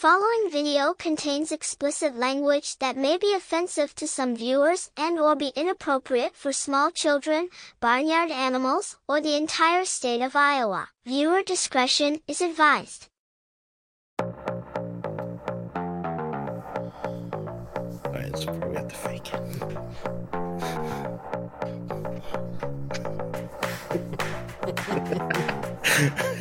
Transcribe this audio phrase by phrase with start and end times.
[0.00, 5.52] following video contains explicit language that may be offensive to some viewers and or be
[5.54, 10.88] inappropriate for small children, barnyard animals, or the entire state of Iowa.
[11.04, 13.08] Viewer discretion is advised.
[18.06, 19.34] Alright, so we have to fake
[26.24, 26.36] it.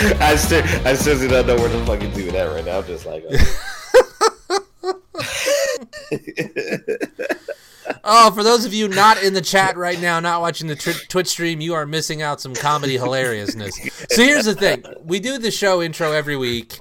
[0.20, 2.78] I still, I seriously don't know where to fucking do that right now.
[2.78, 3.24] I'm just like,
[8.04, 11.06] Oh, for those of you not in the chat right now, not watching the tr-
[11.08, 13.74] Twitch stream, you are missing out some comedy hilariousness.
[14.10, 16.78] So here's the thing: we do the show intro every week.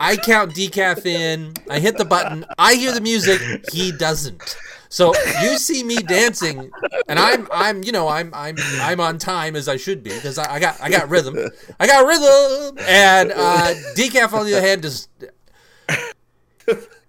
[0.00, 1.54] I count decaf in.
[1.68, 2.44] I hit the button.
[2.58, 3.40] I hear the music.
[3.70, 4.56] He doesn't.
[4.92, 6.70] So you see me dancing,
[7.08, 10.36] and I'm I'm you know I'm I'm I'm on time as I should be because
[10.36, 11.38] I, I got I got rhythm.
[11.80, 15.08] I got rhythm, and uh, decaf on the other hand just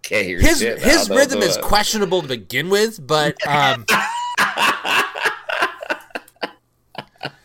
[0.01, 0.81] can't hear his shit.
[0.81, 3.83] his rhythm is questionable to begin with, but um,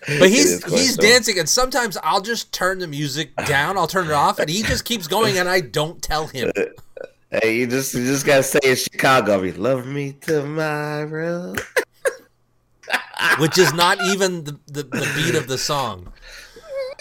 [0.07, 4.13] but he's he's dancing, and sometimes I'll just turn the music down, I'll turn it
[4.13, 6.53] off, and he just keeps going, and I don't tell him.
[7.31, 11.55] Hey, you just you just gotta say in Chicago, be love me tomorrow.
[13.39, 16.11] which is not even the, the, the beat of the song.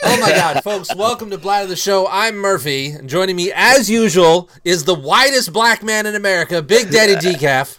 [0.03, 2.09] Oh my God, folks, welcome to Blind of the Show.
[2.11, 6.91] I'm Murphy, and joining me, as usual, is the whitest black man in America, Big
[6.91, 7.77] Daddy Decaf.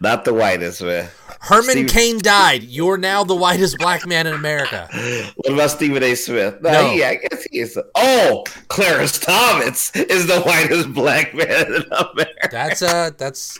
[0.00, 1.08] Not the whitest, man.
[1.44, 2.62] Herman Steve- Cain died.
[2.62, 4.88] You're now the whitest black man in America.
[5.36, 6.14] What about Stephen A.
[6.14, 6.62] Smith?
[6.62, 6.90] No, No.
[6.90, 7.76] He, I guess he is.
[7.96, 12.48] Oh, Clarence Thomas is the whitest black man in America.
[12.50, 13.58] That's uh that's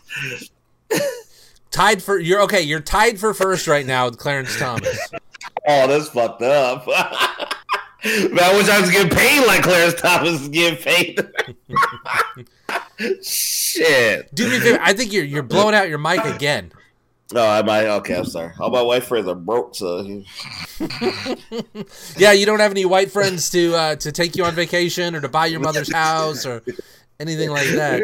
[1.72, 4.98] tied for you're okay, you're tied for first right now with Clarence Thomas.
[5.66, 6.86] Oh, that's fucked up.
[8.04, 11.20] Man, I wish I was getting paid like Clarence Thomas is getting paid.
[13.22, 14.34] Shit.
[14.34, 16.72] Do me a favor, I think you're you're blowing out your mic again.
[17.32, 17.86] No, I might.
[17.86, 18.52] Okay, I'm sorry.
[18.60, 20.22] All my white friends are broke, so
[22.16, 25.20] Yeah, you don't have any white friends to uh, to take you on vacation or
[25.20, 26.62] to buy your mother's house or
[27.20, 28.02] anything like that.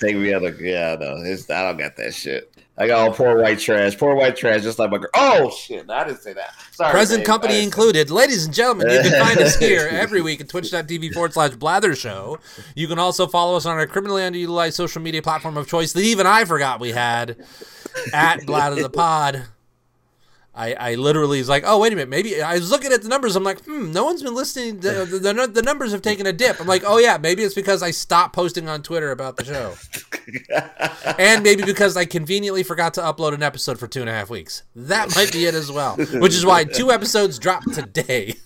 [0.00, 0.96] take me of yeah.
[1.00, 2.52] No, it's I don't got that shit.
[2.80, 5.10] I got all poor white trash, poor white trash, just like my girl.
[5.14, 5.84] Oh shit!
[5.86, 6.54] No, I didn't say that.
[6.70, 7.26] Sorry, Present babe.
[7.26, 8.08] Company included.
[8.08, 11.96] Ladies and gentlemen, you can find us here every week at twitch.tv forward slash blather
[11.96, 12.38] show.
[12.76, 16.02] You can also follow us on our criminally underutilized social media platform of choice that
[16.02, 17.36] even I forgot we had
[18.12, 19.46] at Blather the Pod.
[20.58, 22.08] I, I literally was like, oh, wait a minute.
[22.08, 23.36] Maybe I was looking at the numbers.
[23.36, 24.80] I'm like, hmm, no one's been listening.
[24.80, 26.60] The, the, the, the numbers have taken a dip.
[26.60, 29.76] I'm like, oh, yeah, maybe it's because I stopped posting on Twitter about the show.
[31.18, 34.30] and maybe because I conveniently forgot to upload an episode for two and a half
[34.30, 34.64] weeks.
[34.74, 35.94] That might be it as well.
[35.96, 38.34] Which is why two episodes dropped today.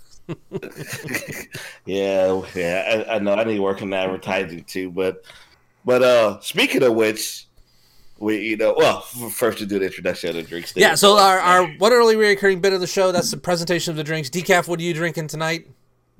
[1.84, 3.04] Yeah, yeah.
[3.08, 3.34] I, I know.
[3.34, 5.24] I need to work on advertising too, but
[5.84, 7.48] but uh, speaking of which,
[8.22, 10.72] we you know well first to do the introduction of the drinks.
[10.76, 13.96] Yeah, so our, our one early recurring bit of the show, that's the presentation of
[13.96, 14.30] the drinks.
[14.30, 15.66] Decaf, what are you drinking tonight?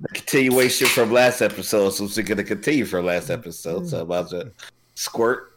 [0.00, 3.88] The continuation from last episode, so we're going to continue from last episode.
[3.88, 4.52] So about to
[4.94, 5.52] squirt.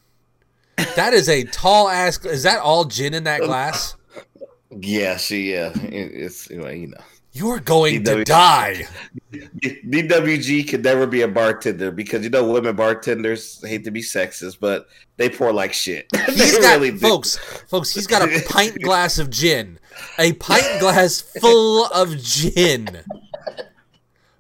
[0.96, 2.24] That is a tall ass.
[2.26, 3.96] Is that all gin in that glass?
[4.70, 6.98] Yeah, she yeah, it, it's know, you know.
[7.36, 8.88] You're going to die.
[9.34, 14.58] DWG could never be a bartender because you know women bartenders hate to be sexist,
[14.62, 14.88] but
[15.18, 16.08] they pour like shit.
[16.28, 17.36] He's got, really folks,
[17.68, 19.80] folks, he's got a pint glass of gin.
[20.18, 23.02] A pint glass full of gin.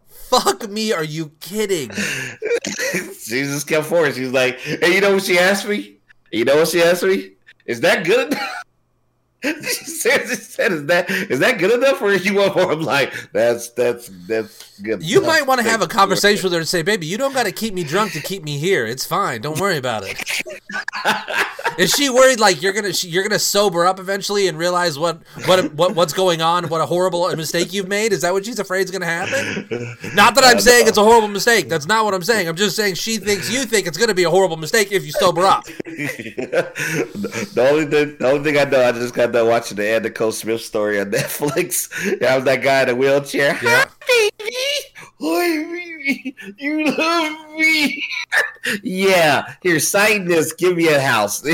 [0.07, 1.89] Fuck me, are you kidding?
[3.25, 4.15] just kept forward.
[4.15, 5.97] She was like, "Hey, you know what she asked me?
[6.31, 7.33] You know what she asked me?
[7.65, 8.33] Is that good?"
[9.55, 10.21] enough?" she said,
[10.71, 12.71] "Is that is that good enough?" Or you more?
[12.71, 15.27] I'm like, "That's that's that's good." You enough.
[15.27, 17.51] might want to have a conversation with her and say, "Baby, you don't got to
[17.51, 18.85] keep me drunk to keep me here.
[18.85, 19.41] It's fine.
[19.41, 20.41] Don't worry about it."
[21.77, 25.19] Is she worried like you're gonna she, you're gonna sober up eventually and realize what
[25.45, 26.69] what what what's going on?
[26.69, 28.13] What a horrible mistake you've made?
[28.13, 29.67] Is that what she's afraid is gonna happen?
[30.13, 31.67] Not that I'm saying it's a horrible mistake.
[31.67, 32.47] That's not what I'm saying.
[32.47, 35.11] I'm just saying she thinks you think it's gonna be a horrible mistake if you
[35.11, 35.65] sober up.
[35.65, 40.09] the only thing, the only thing I know, I just got done watching the Anna
[40.09, 41.91] Nicole Smith story on Netflix.
[42.23, 43.57] I was that guy in a wheelchair.
[43.61, 43.85] Yeah.
[44.01, 44.55] Hi, baby.
[45.21, 46.35] Hi, baby.
[46.57, 48.03] You love me.
[48.83, 49.55] yeah.
[49.61, 50.53] Here, sign this.
[50.53, 51.45] Give me a house.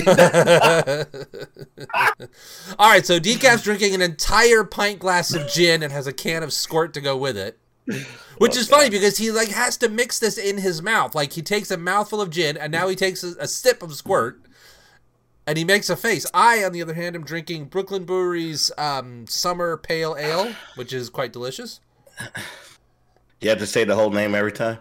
[2.79, 6.43] All right, so Decaf's drinking an entire pint glass of gin and has a can
[6.43, 7.57] of squirt to go with it.
[8.37, 11.13] Which is funny because he like has to mix this in his mouth.
[11.15, 13.93] Like he takes a mouthful of gin and now he takes a, a sip of
[13.95, 14.41] squirt
[15.47, 16.25] and he makes a face.
[16.33, 21.09] I, on the other hand, am drinking Brooklyn Brewery's um, summer pale ale, which is
[21.09, 21.79] quite delicious.
[23.41, 24.77] You have to say the whole name every time.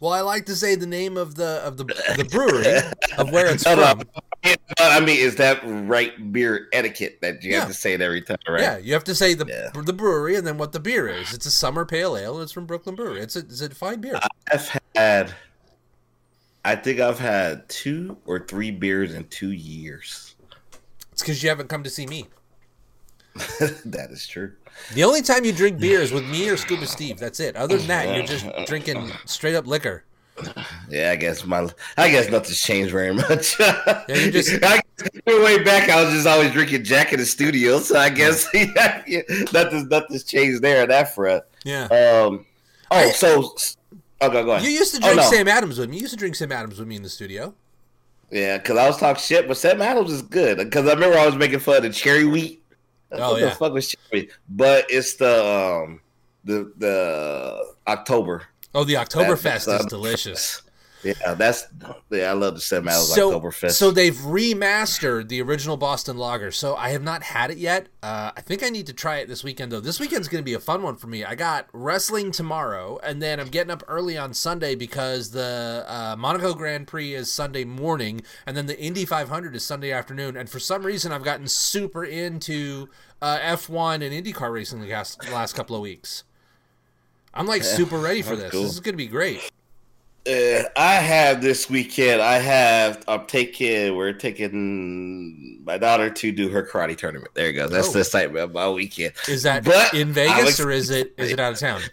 [0.00, 1.84] Well, I like to say the name of the of the
[2.16, 2.78] the brewery
[3.16, 4.02] of where it's No, no, from.
[4.78, 7.60] I mean, is that right beer etiquette that you Yeah.
[7.60, 8.60] have to say it every time, right?
[8.60, 9.80] Yeah, you have to say the Yeah.
[9.82, 11.32] the brewery and then what the beer is.
[11.32, 12.40] It's a summer pale ale.
[12.40, 13.20] It's from Brooklyn Brewery.
[13.20, 14.18] It's a it's a fine beer.
[14.52, 15.34] I've had,
[16.64, 20.34] I think I've had two or three beers in two years.
[21.12, 22.26] It's because you haven't come to see me.
[23.84, 24.52] that is true.
[24.94, 27.18] The only time you drink beer is with me or Scuba Steve.
[27.18, 27.56] That's it.
[27.56, 30.04] Other than that, you're just drinking straight up liquor.
[30.88, 33.58] Yeah, I guess my, I guess nothing's changed very much.
[34.08, 34.80] you just- I,
[35.26, 39.02] way back, I was just always drinking Jack in the studio, so I guess yeah,
[39.06, 39.22] yeah,
[39.52, 41.44] nothing's nothing's changed there on that front.
[41.64, 41.84] Yeah.
[41.84, 42.46] Um,
[42.90, 43.54] oh, so
[44.22, 44.64] okay, go ahead.
[44.64, 45.30] You used to Oh, drink no.
[45.30, 45.96] Sam Adams with me.
[45.96, 47.54] You used to drink Sam Adams with me in the studio.
[48.30, 50.58] Yeah, because I was talking shit, but Sam Adams is good.
[50.58, 52.62] Because I remember I was making fun of cherry wheat.
[53.12, 53.50] Oh, what yeah.
[53.50, 54.30] the fuck was cherry?
[54.48, 56.00] But it's the um
[56.44, 58.44] the the October.
[58.74, 60.62] Oh, the Oktoberfest is delicious.
[61.04, 61.66] Yeah, that's
[62.10, 62.30] yeah.
[62.30, 63.72] I love the Sam Adams So, Oktoberfest.
[63.72, 66.50] so they've remastered the original Boston Lager.
[66.50, 67.88] So I have not had it yet.
[68.02, 69.80] Uh, I think I need to try it this weekend though.
[69.80, 71.24] This weekend's going to be a fun one for me.
[71.24, 76.16] I got wrestling tomorrow, and then I'm getting up early on Sunday because the uh,
[76.18, 80.36] Monaco Grand Prix is Sunday morning, and then the Indy 500 is Sunday afternoon.
[80.36, 82.88] And for some reason, I've gotten super into
[83.20, 86.24] uh, F1 and IndyCar racing the last, last couple of weeks.
[87.32, 88.52] I'm like super ready for this.
[88.52, 88.62] cool.
[88.62, 89.50] This is going to be great.
[90.26, 92.22] Uh, I have this weekend.
[92.22, 93.04] I have.
[93.06, 93.94] I'm taking.
[93.94, 97.32] We're taking my daughter to do her karate tournament.
[97.34, 97.68] There you go.
[97.68, 97.92] That's Oh.
[97.92, 99.12] the excitement of my weekend.
[99.28, 101.80] Is that But in Vegas ex- or is it is it out of town?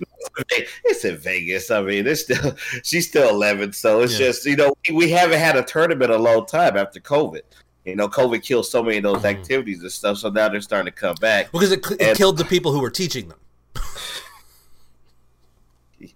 [0.86, 1.70] It's in Vegas.
[1.72, 4.28] I mean, it's still she's still 11, so it's Yeah.
[4.28, 7.42] just you know we, we haven't had a tournament in a long time after COVID.
[7.86, 9.26] You know, COVID killed so many of those Mhm.
[9.26, 10.20] activities and stuff.
[10.20, 11.52] So now they're starting to come back.
[11.52, 13.40] Because it, it And- killed the people who were teaching them.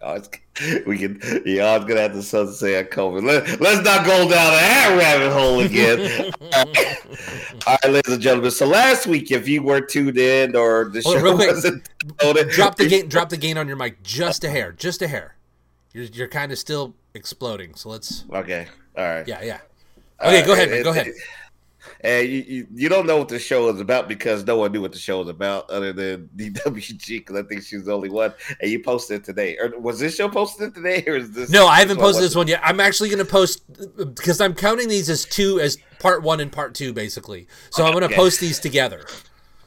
[0.02, 0.22] Y'all,
[0.86, 1.20] we can.
[1.46, 3.24] Y'all gonna have to say on COVID.
[3.24, 6.32] Let, let's not go down that rabbit hole again.
[7.68, 8.52] All right, ladies and gentlemen.
[8.52, 11.52] So last week, if you were tuned in or the Hold show real quick.
[11.52, 11.90] wasn't
[12.24, 13.08] loaded, drop the gain.
[13.08, 14.72] Drop the gain on your mic just a hair.
[14.72, 15.36] Just a hair.
[15.94, 17.76] You're you're kind of still exploding.
[17.76, 18.26] So let's.
[18.32, 18.68] Okay.
[18.98, 19.28] All right.
[19.28, 19.60] Yeah, yeah.
[20.22, 21.08] Okay, right, go ahead, man, go ahead.
[22.02, 24.82] And you, you, you don't know what the show is about because no one knew
[24.82, 28.10] what the show was about other than DWG because I think she was the only
[28.10, 28.34] one.
[28.62, 29.58] And you posted it today.
[29.58, 31.50] Or was this show posted today or is this?
[31.50, 32.62] No, I haven't posted this one yet.
[32.64, 33.64] I'm actually going to post
[33.98, 37.48] because I'm counting these as two, as part one and part two, basically.
[37.70, 39.06] So I'm going to post these together.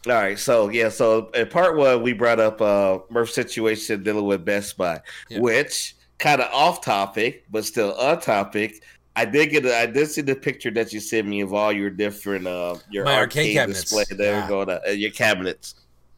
[0.06, 4.24] All right, so yeah, so in part one we brought up uh Murph's situation dealing
[4.24, 5.40] with Best Buy, Yeah.
[5.40, 8.82] which kind of off topic but still on topic.
[9.20, 11.72] I did get a, I did see the picture that you sent me of all
[11.72, 13.82] your different uh your My arcade arcade, cabinets.
[13.90, 14.78] display there Yeah.
[14.86, 15.74] uh, your cabinets.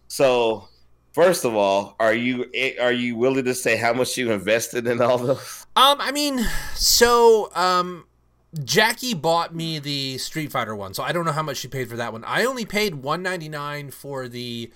[0.08, 0.68] So
[1.12, 4.86] first of all, are you eh, are you willing to say how much you invested
[4.86, 5.66] in all those?
[5.76, 8.04] Um, I mean, so um,
[8.64, 11.88] Jackie bought me the Street Fighter one, so I don't know how much she paid
[11.88, 12.24] for that one.
[12.24, 14.70] I only paid one ninety nine for the.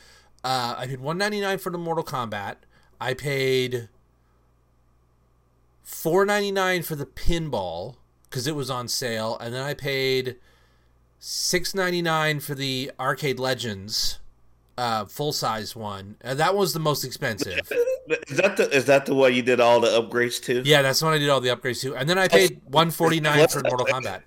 [0.44, 2.56] Uh, I paid one ninety nine for the Mortal Kombat.
[3.00, 3.88] I paid
[5.82, 7.96] four ninety nine for the pinball
[8.34, 10.34] because it was on sale, and then I paid
[11.20, 14.18] six ninety nine for the Arcade Legends
[14.76, 16.16] uh, full size one.
[16.24, 17.60] Uh, that was the most expensive.
[18.28, 20.60] Is that the is that the one you did all the upgrades to?
[20.62, 21.96] Yeah, that's when I did all the upgrades too.
[21.96, 24.20] And then I paid one forty nine for Mortal Kombat.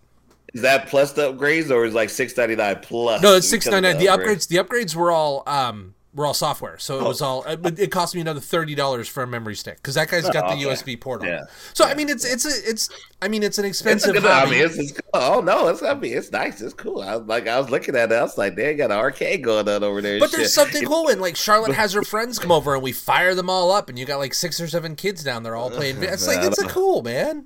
[0.56, 3.22] Is that plus the upgrades or is like six ninety nine plus?
[3.22, 4.00] No, it's six ninety nine.
[4.00, 4.18] The upgrades?
[4.18, 7.44] upgrades, the upgrades were all um were all software, so it was all.
[7.46, 10.52] It, it cost me another thirty dollars for a memory stick because that guy's got
[10.52, 10.76] Oh, the okay.
[10.76, 11.28] USB port on.
[11.28, 11.44] Yeah.
[11.74, 12.90] So I mean, it's it's a, it's
[13.22, 14.14] I mean it's an It's expensive.
[14.16, 15.02] good, I mean, it's, it's cool.
[15.14, 16.60] Oh no, it's I mean, it's nice.
[16.60, 17.02] It's cool.
[17.02, 18.16] I was like, I was looking at it.
[18.16, 20.20] I was like, they got an arcade going on over there.
[20.20, 20.52] but there's shit.
[20.52, 23.72] something cool when like Charlotte has her friends come over and we fire them all
[23.72, 26.02] up, and you got like six or seven kids down there all playing.
[26.04, 27.46] It's like it's a cool man.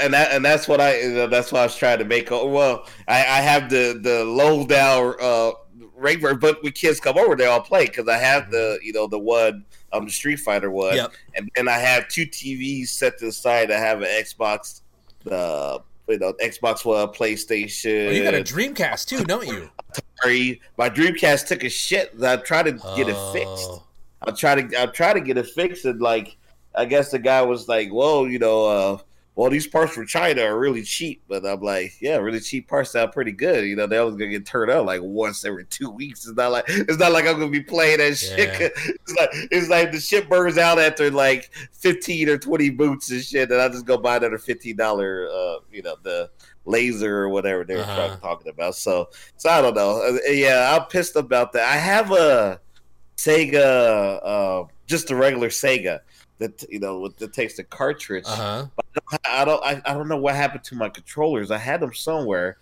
[0.00, 1.26] and that and that's what I.
[1.28, 2.32] That's what I was trying to make.
[2.32, 5.52] oh, Well, I, I have the the low down uh
[5.98, 9.06] rate but when kids come over, they all play because I have the you know
[9.06, 11.12] the one um the Street Fighter one, Yep.
[11.34, 13.70] and then I have two TVs set to the side.
[13.70, 14.82] I have an Xbox,
[15.24, 18.06] the you know Xbox One, PlayStation.
[18.06, 19.70] Well, you got a Dreamcast too, don't you?
[20.24, 20.60] Atari.
[20.76, 22.14] My Dreamcast took a shit.
[22.22, 23.68] I tried to get it fixed.
[23.68, 23.84] Oh.
[24.22, 26.36] I try to I try to get it fixed, and like
[26.74, 28.98] I guess the guy was like, "Whoa, you know, uh,
[29.38, 31.22] well, these parts from China are really cheap.
[31.28, 33.64] But I'm like, yeah, really cheap parts sound pretty good.
[33.66, 36.26] You know, they're only gonna get turned out like once every two weeks.
[36.26, 38.36] It's not like it's not like I'm gonna be playing that shit.
[38.60, 38.68] Yeah.
[38.74, 43.22] It's like it's like the shit burns out after like 15 or 20 boots and
[43.22, 46.30] shit, and I just go buy another fifteen dollar, uh, you know, the
[46.64, 48.16] laser or whatever they were Uh-huh.
[48.20, 48.74] talking about.
[48.74, 50.02] So, so I don't know.
[50.02, 51.62] Uh, yeah, I'm pissed about that.
[51.64, 52.60] I have a
[53.16, 56.00] Sega, uh, just a regular Sega
[56.38, 58.24] that you know with- that takes the cartridge.
[58.26, 58.66] Uh huh.
[59.24, 61.50] I don't I, don't, I don't know what happened to my controllers.
[61.50, 62.58] I had them somewhere,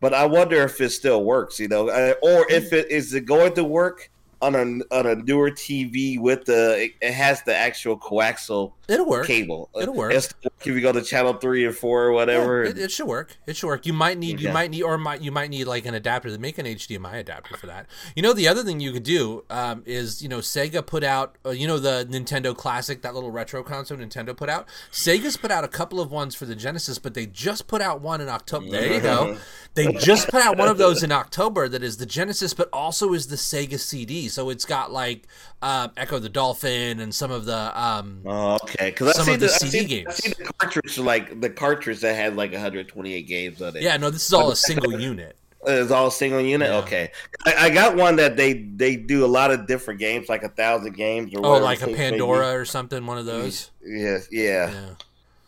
[0.00, 1.58] but I wonder if it still works.
[1.58, 4.60] You know, uh, or if it is it going to work on a
[4.94, 9.26] on a newer TV with the it, it has the actual coaxial It'll work.
[9.26, 9.68] cable.
[9.80, 10.12] It'll work.
[10.12, 12.64] It's- if you go to channel three or four or whatever.
[12.64, 13.36] Yeah, it, it should work.
[13.46, 13.86] It should work.
[13.86, 14.54] You might need, you Okay.
[14.54, 17.56] might need, or might you might need like an adapter to make an HDMI adapter
[17.56, 17.86] for that.
[18.16, 21.36] You know, the other thing you could do um, is, you know, Sega put out,
[21.46, 24.66] uh, you know, the Nintendo Classic, that little retro console Nintendo put out.
[24.92, 28.00] Sega's put out a couple of ones for the Genesis, but they just put out
[28.00, 28.68] one in October.
[28.70, 29.36] There you go.
[29.74, 33.12] They just put out one of those in October that is the Genesis, but also
[33.12, 34.28] is the Sega CD.
[34.28, 35.28] So it's got like
[35.62, 37.80] um, Ecco the Dolphin and some of the.
[37.80, 38.90] Um, Oh, okay.
[38.90, 40.14] Because Some of the the, CD see, I games.
[40.16, 43.82] see the cartridge, like the cartridge that had like 128 games on it.
[43.82, 45.36] yeah, no, this is all a single unit.
[45.66, 46.70] It's all a single unit.
[46.70, 46.78] Yeah.
[46.78, 47.10] Okay,
[47.44, 50.48] I, I got one that they they do a lot of different games, like a
[50.48, 52.10] thousand games or Oh, like a case may be.
[52.10, 53.70] Pandora or something, one of those.
[53.84, 54.88] Yeah, yeah, Yeah.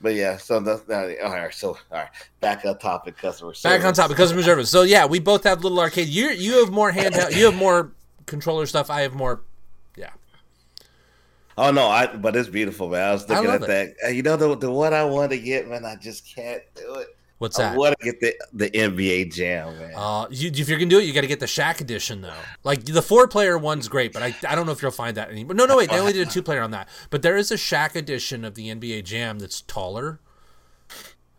[0.00, 0.36] But yeah.
[0.36, 1.52] So that's uh, all right.
[1.52, 2.08] So all right,
[2.40, 3.16] back on topic.
[3.16, 3.62] Customer service.
[3.62, 4.70] Back on topic, customer service.
[4.70, 6.08] So yeah, we both have little arcade.
[6.08, 7.36] You you have more handheld.
[7.36, 7.92] You have more
[8.26, 8.90] controller stuff.
[8.90, 9.42] I have more.
[9.96, 10.10] Yeah.
[11.58, 13.08] Oh no, I but it's beautiful, man.
[13.08, 13.94] I was looking love at that.
[14.04, 15.84] Uh, You know the the one I want to get, man.
[15.84, 17.16] I just can't do it.
[17.40, 17.72] What's that?
[17.72, 19.92] I want to get the the NBA Jam, man.
[19.96, 22.34] Uh, you, if you're gonna do it, you got to get the Shack edition though.
[22.64, 25.30] Like the four player one's great, but I, I don't know if you'll find that
[25.30, 25.54] anymore.
[25.54, 26.86] No, no, wait, they only did a two player on that.
[27.08, 30.20] But there is a Shack edition of the NBA Jam that's taller,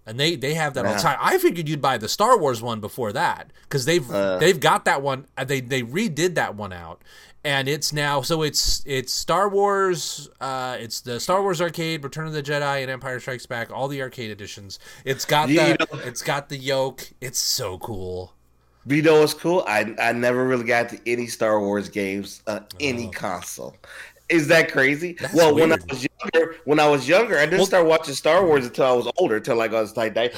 [0.07, 1.03] and they they have that all the Yeah.
[1.03, 1.17] time.
[1.21, 4.39] I figured you'd buy the Star Wars one before that because they've Uh.
[4.39, 5.27] they've got that one.
[5.37, 7.03] uh, They they redid that one out,
[7.43, 10.29] and it's now so it's it's Star Wars.
[10.39, 13.71] Uh, it's the Star Wars arcade, Return of the Jedi, and Empire Strikes Back.
[13.71, 14.79] All the arcade editions.
[15.05, 17.09] It's got You the know- it's got the yoke.
[17.21, 18.33] It's so cool.
[18.87, 19.63] You know what's cool?
[19.67, 23.11] I I never really got to any Star Wars games on any Oh.
[23.11, 23.75] console.
[24.29, 25.17] Is that crazy?
[25.19, 28.13] That's well, when I was younger, when I was younger, I didn't Well- start watching
[28.15, 30.33] Star Wars until I was older, until like I was like that.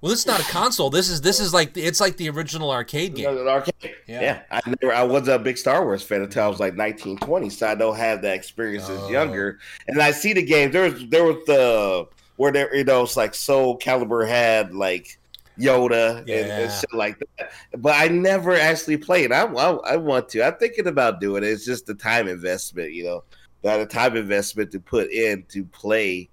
[0.00, 0.90] Well, this is not a console.
[0.90, 3.26] This is this is like it's like the original arcade game.
[3.26, 3.74] Arcade.
[4.06, 4.20] Yeah.
[4.20, 4.42] Yeah.
[4.50, 4.94] I never.
[4.94, 7.74] I wasn't a big Star Wars fan until I was like 19, 20, so I
[7.74, 9.04] don't have that experience Oh.
[9.04, 9.58] as younger.
[9.88, 10.70] And I see the game.
[10.70, 15.18] There was there was the where there you know it's like Soul Calibur had like
[15.58, 16.36] Yoda and, Yeah.
[16.60, 17.50] and shit like that.
[17.78, 19.32] But I never actually played.
[19.32, 20.42] I, I I want to.
[20.46, 21.48] I'm thinking about doing it.
[21.48, 23.24] It's just the time investment, you know,
[23.62, 26.28] the time investment to put in to play.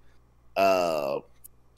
[0.55, 1.19] Uh,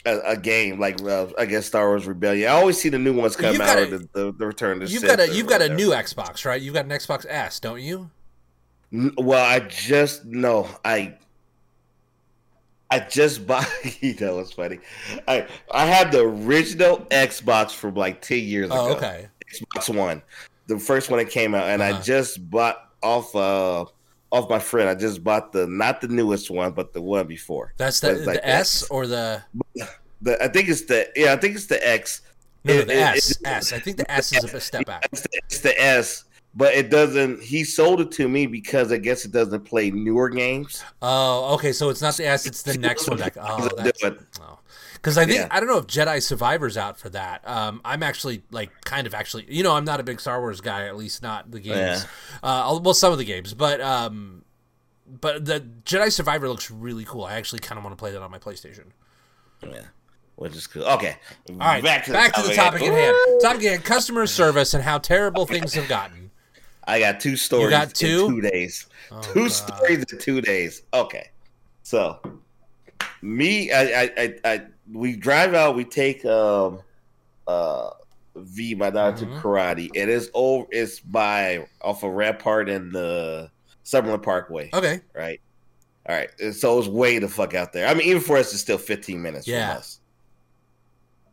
[0.08, 2.50] a, a game like uh, I guess Star Wars Rebellion.
[2.50, 3.78] I always see the new ones come out.
[3.78, 6.46] a- the, the, the Return to You've Sith got a you've got a new Xbox,
[6.46, 6.62] right?
[6.62, 8.10] You've got an Xbox S, don't you?
[8.92, 11.16] Well, I just no, I
[12.90, 13.68] I just bought.
[14.02, 14.80] You know, it's funny.
[15.28, 18.98] I I had the original Xbox from like ten years Oh, ago.
[18.98, 19.28] okay.
[19.54, 20.22] Xbox One,
[20.68, 21.98] the first one that came out, and Uh-huh.
[21.98, 23.86] I just bought off uh
[24.32, 24.90] off my friend.
[24.90, 27.74] I just bought the not the newest one, but the one before.
[27.78, 29.44] That's the like the S or the
[30.22, 32.22] The I think it's the yeah, I think it's the X.
[32.64, 33.74] no, no the it- S it- S.
[33.74, 35.08] I think the S is a step back.
[35.12, 36.24] It's the, it's the S.
[36.56, 37.44] But it doesn't.
[37.44, 40.84] He sold it to me because I guess it doesn't play newer games.
[41.04, 41.72] Oh, okay.
[41.72, 42.48] So it's not the S.
[42.48, 43.38] It's the next one back.
[43.40, 44.04] Oh, that's
[44.42, 44.58] oh.
[45.08, 45.48] Because I think Yeah.
[45.50, 47.48] I don't know if Jedi Survivor's out for that.
[47.48, 50.60] Um, I'm actually like kind of actually, you know, I'm not a big Star Wars
[50.60, 52.06] guy, at least not the games.
[52.44, 54.44] Uh, well, some of the games, but um,
[55.08, 57.24] but the Jedi Survivor looks really cool.
[57.24, 58.88] I actually kind of want to play that on my PlayStation.
[59.64, 59.84] Yeah,
[60.36, 60.84] which is cool.
[60.84, 61.16] Okay,
[61.52, 62.18] All right, back to the,
[62.54, 63.16] topic, at hand.
[63.42, 66.32] Topic at hand: customer service and how terrible things have gotten.
[66.84, 67.70] I got two stories.
[67.70, 68.26] got two?
[68.26, 68.88] in two days.
[69.10, 69.52] Oh, two God.
[69.54, 70.82] stories in two days.
[70.94, 71.30] Okay,
[71.84, 72.20] so
[73.28, 75.76] me, I, I, I, we drive out.
[75.76, 76.80] We take um,
[77.48, 77.90] uh,
[78.36, 79.36] V my daughter Mhm.
[79.36, 79.88] to karate.
[79.88, 80.66] and It is over.
[80.72, 83.52] It's by off of Rampart and the
[83.84, 84.70] Summerlin Parkway.
[84.74, 85.42] Okay, right?
[86.08, 86.30] All right.
[86.40, 87.88] And So it's way the fuck out there.
[87.88, 89.70] I mean, even for us, it's still 15 minutes Yeah.
[89.70, 90.00] from us.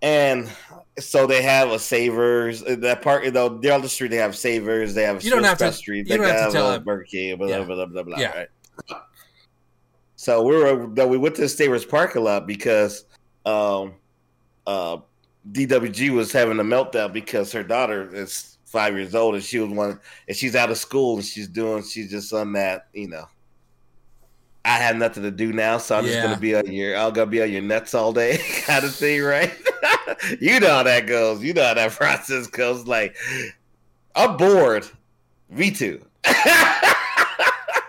[0.03, 0.51] And
[0.99, 2.63] so they have a Savers.
[2.63, 4.93] uh, That part, you know, down the street, they have Savers.
[4.95, 5.99] They have a You don't have to- Street.
[5.99, 6.85] you They don't have to tell a it.
[6.85, 7.63] Burger King, blah, Yeah.
[7.63, 8.37] blah, blah, blah, blah, Yeah.
[8.37, 8.49] right?
[10.25, 13.05] So we were, then we went to the Savers parking lot because
[13.45, 13.93] um,
[14.67, 14.97] uh,
[15.53, 19.69] DWG was having a meltdown because her daughter is five years old and she was
[19.69, 23.27] one, and she's out of school and she's doing, she's just on that, you know,
[24.65, 27.31] I have nothing to do now, so I'm just gonna be on your I'm gonna
[27.31, 29.53] be on your nuts all day kind of thing, right?
[30.41, 31.43] you know how that goes.
[31.43, 32.87] You know how that process goes.
[32.87, 33.15] Like,
[34.17, 34.89] I'm bored.
[35.51, 36.03] Me too.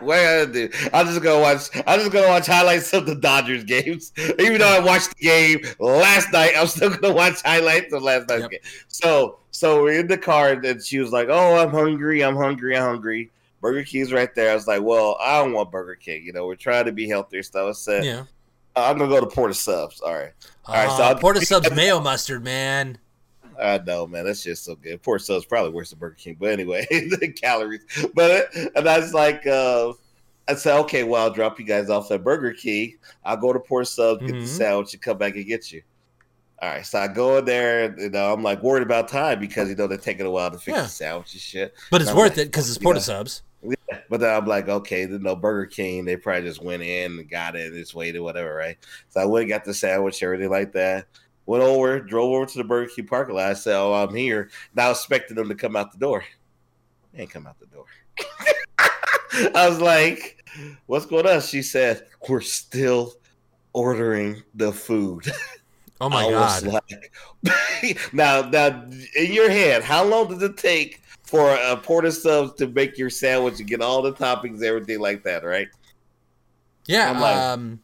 [0.06, 0.70] What I gonna do?
[0.94, 1.70] I'm just gonna watch.
[1.88, 4.12] I'm just gonna watch highlights of the Dodgers games.
[4.40, 8.28] Even though I watched the game last night, I'm still gonna watch highlights of last
[8.30, 8.52] night's Yep.
[8.52, 8.60] game.
[8.88, 12.24] So, so we're in the car, and she was like, "Oh, I'm hungry.
[12.24, 12.76] I'm hungry.
[12.78, 13.32] I'm hungry."
[13.62, 14.52] Burger King's right there.
[14.52, 16.24] I was like, "Well, I don't want Burger King.
[16.24, 18.24] You know, we're trying to be healthier stuff." I said, Yeah.
[18.76, 20.32] "I'm gonna go to Port of Subs." All right.
[20.68, 22.98] right, so Uh, I'll- Port of Subs mayo mustard, man.
[23.62, 24.26] I know, man.
[24.26, 25.02] That's just so good.
[25.02, 27.82] Poor Subs probably worse than Burger King, but anyway, the calories.
[28.14, 29.94] But and I was like, uh,
[30.48, 32.98] I said, okay, well, I'll drop you guys off at Burger King.
[33.24, 34.48] I'll go to Poor Subs, get the Mhm.
[34.48, 35.82] sandwich, and come back and get you.
[36.62, 39.40] All right, so I go in there, and you know, I'm like worried about time
[39.40, 40.84] because you know they're taking a while to fix Yeah.
[40.84, 41.74] the sandwich and shit.
[41.92, 43.04] But it's worth like, it because it's Porta know.
[43.04, 43.42] subs.
[44.10, 47.30] But then I'm like, okay, you know, Burger King, they probably just went in and
[47.30, 48.78] got it, and just waited, whatever, right?
[49.10, 51.06] So I went and got the sandwich, everything like that.
[51.48, 53.50] Went over, drove over to the Burger King parking lot.
[53.50, 54.50] I said, oh, I'm here.
[54.76, 56.24] Now expecting them to come out the door.
[57.14, 57.86] They ain't come out the door.
[59.56, 60.44] I was like,
[60.88, 61.42] what's going on?
[61.42, 63.14] She said, we're still
[63.74, 65.32] ordering the food.
[66.02, 66.74] Oh my I was god.
[66.74, 68.84] like- now, now,
[69.16, 72.98] in your head, how long does it take for a Port of Subs to make
[72.98, 75.70] your sandwich and get all the toppings, everything like that, right?
[76.86, 77.10] Yeah.
[77.12, 77.80] I'm like- um,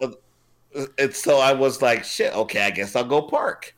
[0.98, 3.76] And so I was like, shit, okay, I guess I'll go park.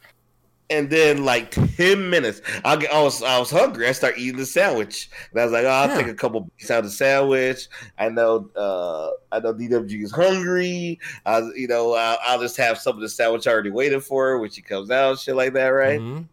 [0.70, 3.88] And then, like ten minutes, I, get- I was I was hungry.
[3.88, 5.98] I start eating the sandwich, and I was like, oh, I'll Yeah.
[5.98, 7.68] take a couple bites out of the sandwich.
[8.00, 11.00] I know, uh, I know DWG is hungry.
[11.26, 14.40] I, you know, I'll, I'll just have some of the sandwich already waiting for her
[14.40, 16.00] when she comes out, shit like that, right?
[16.00, 16.28] mhm.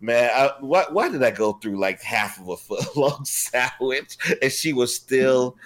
[0.00, 4.16] Man, I, why, why did I go through like half of a foot long sandwich
[4.40, 5.56] and she was still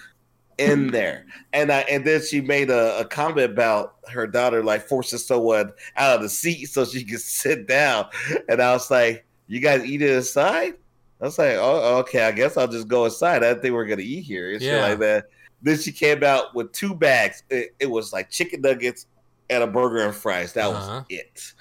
[0.57, 1.25] in there?
[1.53, 5.71] And I and then she made a, a comment about her daughter like forcing someone
[5.97, 8.07] out of the seat so she could sit down.
[8.49, 10.73] And I was like, "You guys eat it inside?"
[11.21, 12.23] I was like, "Oh, okay.
[12.25, 13.37] I guess I'll just go inside.
[13.43, 14.81] I didn't think we are gonna eat here and shit Yeah.
[14.81, 15.25] like that."
[15.61, 17.43] Then she came out with two bags.
[17.49, 19.05] It, it was like chicken nuggets
[19.49, 20.51] and a burger and fries.
[20.53, 20.95] That Uh-huh.
[20.97, 21.53] was it.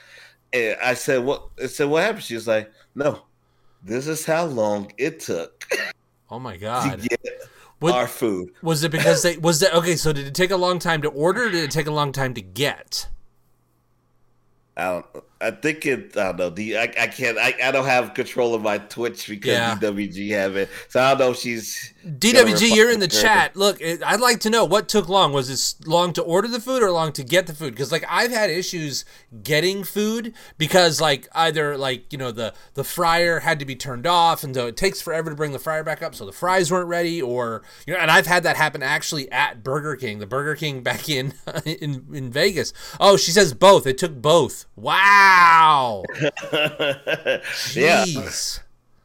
[0.53, 3.23] And I said, "What?" I said, "What happened?" She was like, "No,
[3.85, 5.65] this is how long it took
[6.31, 7.01] Oh my to god.
[7.03, 7.21] get
[7.83, 9.97] What- our food." Was it because they was that okay?
[9.97, 11.47] So did it take a long time to order?
[11.47, 13.09] Or did it take a long time to get?
[14.77, 15.07] I don't.
[15.41, 16.17] I think it.
[16.17, 16.51] I don't know.
[16.51, 17.37] The I, I can't.
[17.37, 19.77] I, I don't have control of my Twitch because Yeah.
[19.81, 20.71] DWG have it.
[20.89, 21.92] So I don't know if she's.
[22.05, 23.57] DWG, you're in the chat.
[23.57, 25.33] Look, it, I'd like to know what took long.
[25.33, 27.73] Was it long to order the food or long to get the food?
[27.73, 29.05] Because like I've had issues
[29.43, 34.07] getting food because like either like you know the the fryer had to be turned
[34.07, 36.71] off, and so it takes forever to bring the fryer back up, so the fries
[36.73, 38.01] weren't ready, or you know.
[38.01, 41.35] And I've had that happen actually at Burger King, the Burger King back in
[41.65, 42.73] in in Vegas.
[42.99, 43.87] Oh, she says both.
[43.87, 44.67] It took both.
[44.77, 46.05] Wow.
[47.75, 48.05] yeah.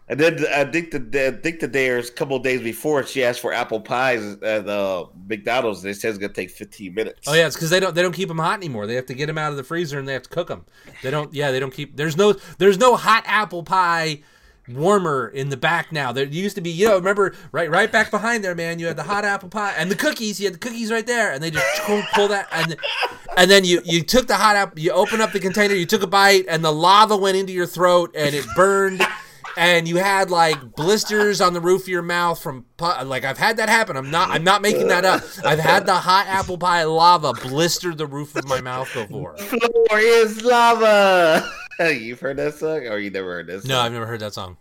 [0.09, 3.25] And then I think the I think the or a couple of days before she
[3.25, 5.81] asked for apple pies at uh, McDonald's.
[5.81, 7.27] They said it's gonna take 15 minutes.
[7.27, 8.87] Oh yeah, it's because they don't they don't keep them hot anymore.
[8.87, 10.65] They have to get them out of the freezer and they have to cook them.
[11.03, 11.33] They don't.
[11.33, 11.97] Yeah, they don't keep.
[11.97, 14.21] There's no there's no hot apple pie
[14.69, 16.13] warmer in the back now.
[16.13, 16.69] There used to be.
[16.69, 18.79] You know, remember right right back behind there, man.
[18.79, 20.39] You had the hot apple pie and the cookies.
[20.39, 21.81] You had the cookies right there, and they just
[22.13, 22.77] pull that and.
[23.35, 26.01] And then you, you took the hot apple, you open up the container, you took
[26.01, 29.05] a bite, and the lava went into your throat, and it burned,
[29.57, 33.37] and you had like blisters on the roof of your mouth from pu- like I've
[33.37, 33.97] had that happen.
[33.97, 35.23] I'm not I'm not making that up.
[35.43, 39.35] I've had the hot apple pie lava blister the roof of my mouth before.
[39.37, 41.49] Floor is lava.
[41.79, 43.61] You've heard that song, or you never heard that?
[43.61, 43.69] Song?
[43.69, 44.57] No, I've never heard that song.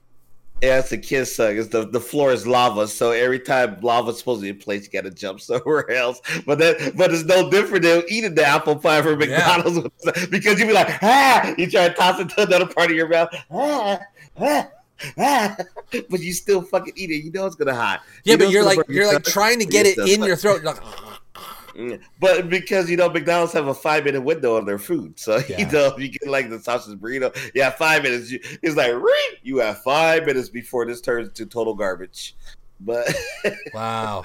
[0.63, 1.59] Yeah, it's a kiss song.
[1.59, 4.85] It's the, the floor is lava, so every time lava's supposed to be in place,
[4.85, 6.21] you gotta jump somewhere else.
[6.47, 9.87] But that but it's no different than eating the apple pie from McDonald's
[10.31, 13.09] because you be like, ah, you try to toss it to another part of your
[13.09, 13.99] mouth, ah,
[14.41, 14.69] ah,
[15.19, 15.57] ah,
[16.11, 17.25] but you still fucking eat it.
[17.25, 18.03] You know it's gonna hot.
[18.25, 20.63] Yeah, You know but you're like you're like trying to get it in your throat.
[20.63, 20.79] Like.
[22.21, 25.59] But because you know McDonald's have a five minute window on their food, so Yeah.
[25.59, 28.31] you know you get like the sausage burrito, yeah, five minutes.
[28.31, 29.41] You, it's like ring.
[29.43, 32.35] You have five minutes before this turns into total garbage.
[32.81, 33.15] But
[33.75, 34.25] wow.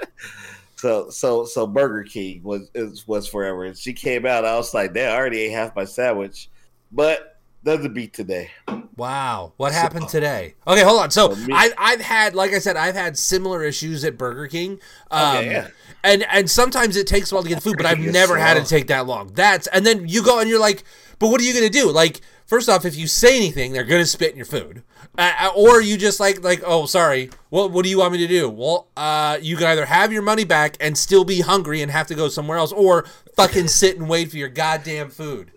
[0.76, 2.70] so so so Burger King was
[3.06, 4.46] was forever, and she came out.
[4.46, 6.50] I was like, damn, I already ate half my sandwich,
[6.92, 7.31] but
[7.64, 8.52] doesn't beat today.
[8.98, 9.54] Wow.
[9.58, 10.56] What happened today?
[10.68, 11.12] Okay, hold on.
[11.12, 14.80] So I, I've had, like I said, I've had similar issues at Burger King.
[15.10, 15.68] Um, Okay, yeah.
[16.04, 18.66] And and sometimes it takes a while to get food, but I've never had it
[18.66, 19.32] take that long.
[19.34, 20.84] That's and then you go and you're like,
[21.20, 21.92] but what are you gonna do?
[21.92, 24.82] Like first off, if you say anything, they're gonna spit in your food,
[25.18, 28.28] uh, or you just like like oh sorry, what what do you want me to
[28.28, 28.50] do?
[28.50, 32.08] Well, uh, you can either have your money back and still be hungry and have
[32.08, 35.52] to go somewhere else, or fucking sit and wait for your goddamn food.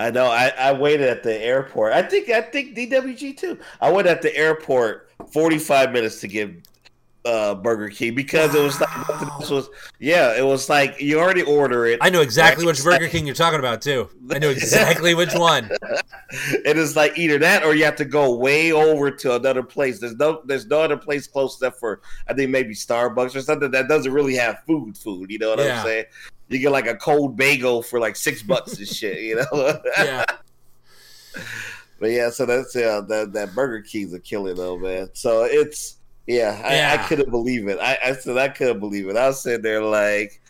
[0.00, 0.26] I know.
[0.26, 1.92] I, I waited at the airport.
[1.92, 3.58] I think I think DWG too.
[3.80, 6.54] I went at the airport forty five minutes to give
[7.24, 9.68] uh, Burger King because it was like nothing else was.
[9.98, 11.98] Yeah, it was like you already order it.
[12.00, 14.08] I know exactly which Burger King you're talking about too.
[14.30, 15.70] I know exactly which one.
[16.64, 19.98] It is like either that or you have to go way over to another place.
[19.98, 23.70] There's no there's no other place close enough for I think maybe Starbucks or something
[23.70, 25.30] that doesn't really have food food.
[25.30, 25.80] You know what Yeah.
[25.80, 26.04] I'm saying?
[26.48, 29.20] You get like a cold bagel for like six bucks and shit.
[29.20, 29.80] You know.
[29.98, 30.24] Yeah.
[32.00, 35.10] But yeah, so that's yeah, that that Burger King's a killer though, man.
[35.12, 35.96] So it's
[36.30, 36.96] yeah, I, Yeah.
[37.02, 37.78] I couldn't believe it.
[37.80, 39.16] I, I said I couldn't believe it.
[39.16, 40.40] I was sitting there like,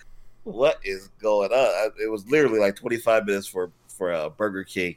[0.45, 1.93] what is going on?
[2.03, 4.97] It was literally like 25 minutes for for uh, Burger King,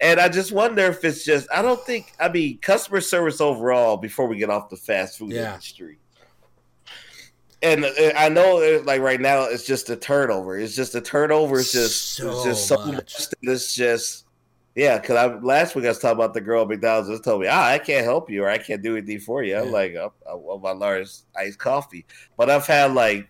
[0.00, 1.48] and I just wonder if it's just.
[1.54, 2.12] I don't think.
[2.18, 3.96] I mean, customer service overall.
[3.96, 5.50] Before we get off the fast food Yeah.
[5.52, 5.98] industry.
[7.60, 10.56] And uh, I know, uh, like right now, it's just a turnover.
[10.58, 11.58] It's just a turnover.
[11.58, 12.94] It's just, So it's just so much.
[12.94, 13.16] much.
[13.28, 14.26] that It's just,
[14.78, 14.98] yeah.
[14.98, 17.10] Because I last week I was talking about the girl at McDonald's.
[17.10, 19.56] Just told me, ah, I can't help you or I can't do anything for you.
[19.56, 19.70] I'm Yeah.
[19.72, 22.06] like, I, I want my large iced coffee.
[22.36, 23.28] But I've had like,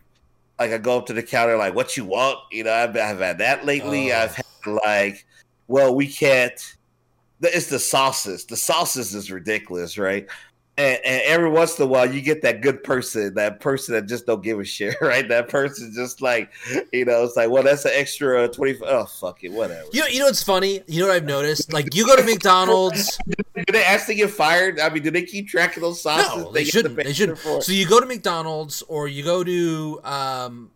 [0.59, 2.39] like I go up to the counter, like, what you want?
[2.53, 4.13] You know, I've, I've had that lately.
[4.13, 4.19] Oh.
[4.19, 4.45] I've had
[4.85, 5.27] like,
[5.69, 6.77] well, we can't.
[7.41, 8.45] It's the sauces.
[8.45, 10.27] The sauces is ridiculous, right?
[10.79, 14.07] And, and every once in a while, you get that good person, that person that
[14.07, 15.29] just don't give a shit, right?
[15.29, 16.51] That person just like,
[16.93, 18.79] you know, it's like, well, that's an extra twenty.
[18.85, 19.89] Oh, fuck it, whatever.
[19.93, 20.81] You know, you know what's funny?
[20.87, 21.73] You know what I've noticed?
[21.73, 23.19] Like you go to McDonald's.
[23.27, 24.79] Do they ask to get fired?
[24.79, 26.45] I mean, do they keep track of those sauces?
[26.45, 26.95] No, they get shouldn't.
[26.97, 27.39] the They shouldn't.
[27.39, 27.61] for?
[27.61, 30.71] So you go to McDonald's or you go to um,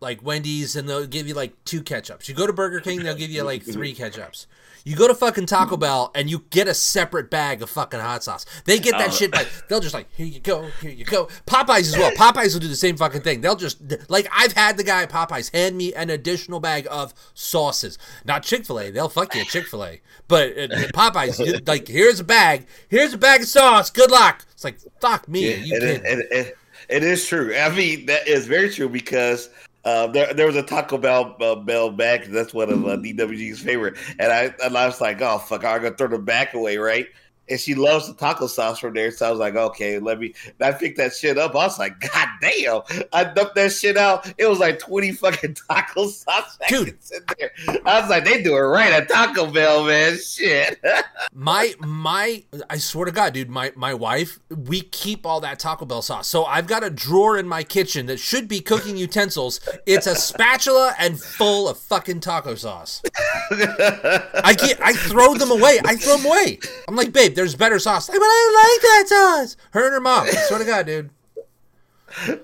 [0.00, 2.28] like Wendy's and they'll give you like two ketchups.
[2.28, 4.46] You go to Burger King, they'll give you like three ketchups.
[4.86, 8.22] You go to fucking Taco Bell and you get a separate bag of fucking hot
[8.22, 8.44] sauce.
[8.66, 9.12] They get that Oh.
[9.12, 11.28] shit like they'll just like here you go, here you go.
[11.46, 12.10] Popeyes as well.
[12.16, 13.40] Popeyes will do the same fucking thing.
[13.40, 13.78] They'll just
[14.10, 17.96] like I've had the guy at Popeyes hand me an additional bag of sauces.
[18.26, 18.90] Not Chick Fil A.
[18.90, 22.66] They'll fuck you at Chick Fil A, but at at Popeyes, like here's a bag.
[22.90, 23.88] Here's a bag of sauce.
[23.88, 24.44] Good luck.
[24.52, 25.48] It's like fuck me.
[25.50, 26.58] Yeah, you it, it, it,
[26.90, 27.56] it is true.
[27.56, 29.48] I mean, that is very true because
[29.84, 32.24] uh, there, there was a Taco Bell uh, Bell bag.
[32.30, 35.82] That's one of uh, DWG's favorite, and I and I was like, oh fuck, I'm
[35.82, 37.06] gonna throw the back away, right?
[37.48, 40.34] And she loves the taco sauce from there, so I was like, okay, let me.
[40.60, 41.52] I picked that shit up.
[41.52, 42.80] I was like, god damn!
[43.12, 44.32] I dumped that shit out.
[44.38, 46.88] It was like twenty fucking taco sauce Dude.
[46.88, 46.96] in
[47.38, 47.50] there.
[47.84, 50.18] I was like, they do it right at Taco Bell, man.
[50.18, 50.80] Shit.
[51.32, 55.84] my my I swear to God, dude, my my wife, we keep all that Taco
[55.84, 56.28] Bell sauce.
[56.28, 59.60] So I've got a drawer in my kitchen that should be cooking utensils.
[59.86, 63.02] It's a spatula and full of fucking taco sauce.
[63.50, 65.80] I get I throw them away.
[65.84, 66.58] I throw them away.
[66.88, 68.08] I'm like, babe, there's better sauce.
[68.08, 69.56] Like, but I like that sauce.
[69.72, 70.24] Her and her mom.
[70.24, 71.10] I swear to God, dude.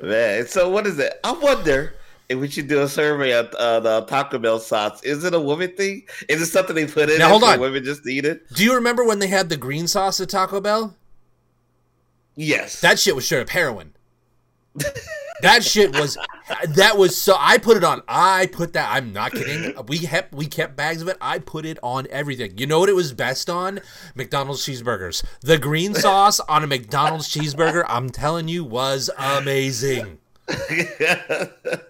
[0.03, 1.15] Man, so what is it?
[1.23, 1.95] I wonder
[2.29, 5.03] if we should do a survey of uh, the Taco Bell sauce.
[5.03, 6.05] Is it a woman thing?
[6.29, 7.61] Is it something they put in Now, hold on.
[7.61, 8.49] women just eat it?
[8.53, 10.97] Do you remember when they had the green sauce at Taco Bell?
[12.37, 12.81] Yes.
[12.81, 13.95] That shit was straight up heroin.
[15.43, 16.17] that shit was
[16.69, 18.03] that was so I put it on.
[18.09, 19.75] I put that I'm not kidding.
[19.87, 21.17] We kept we kept bags of it.
[21.21, 22.59] I put it on everything.
[22.59, 23.81] You know what it was best on?
[24.15, 25.25] McDonald's cheeseburgers.
[25.41, 30.19] The green sauce on a McDonald's cheeseburger, I'm telling you, was amazing.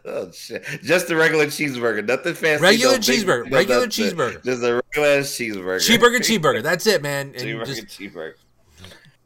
[0.04, 0.64] oh, shit.
[0.82, 2.62] Just a regular cheeseburger, nothing fancy.
[2.62, 4.44] Regular no cheeseburger, no, regular cheeseburger.
[4.44, 5.80] Just a regular cheeseburger.
[5.80, 6.62] Cheeseburger, cheeseburger.
[6.62, 7.32] That's it, man.
[7.32, 8.34] Cheeseburger, just cheeseburger.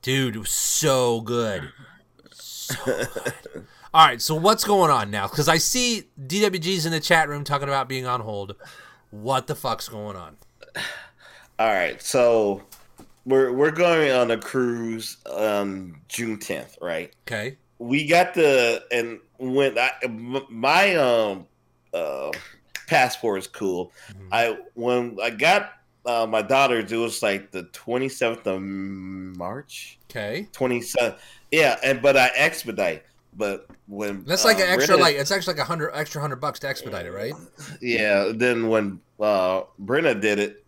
[0.02, 1.68] dude, it was so good.
[2.32, 3.66] So good.
[3.94, 5.28] All right, so what's going on now?
[5.28, 8.56] Because I see DWG's in the chat room talking about being on hold.
[9.10, 10.36] What the fuck's going on?
[11.60, 12.62] All right, so
[13.24, 17.14] we're we're going on a cruise on June 10th, right?
[17.28, 17.56] Okay.
[17.78, 19.92] we got the and when I
[20.48, 21.46] my um
[21.92, 22.32] uh
[22.88, 23.92] passport is cool.
[24.12, 24.28] Mhm.
[24.32, 25.70] I when I got
[26.04, 30.48] uh, my daughter's, it was like the twenty seventh of March, Okay.
[30.52, 31.16] twenty seven.
[31.52, 33.04] Yeah, and but I expedite.
[33.36, 36.20] But when That's like uh, an extra, Brenna- like it's actually like a hundred extra
[36.20, 37.34] hundred bucks to expedite it, right?
[37.80, 38.32] yeah.
[38.34, 40.64] Then when uh Brenna did it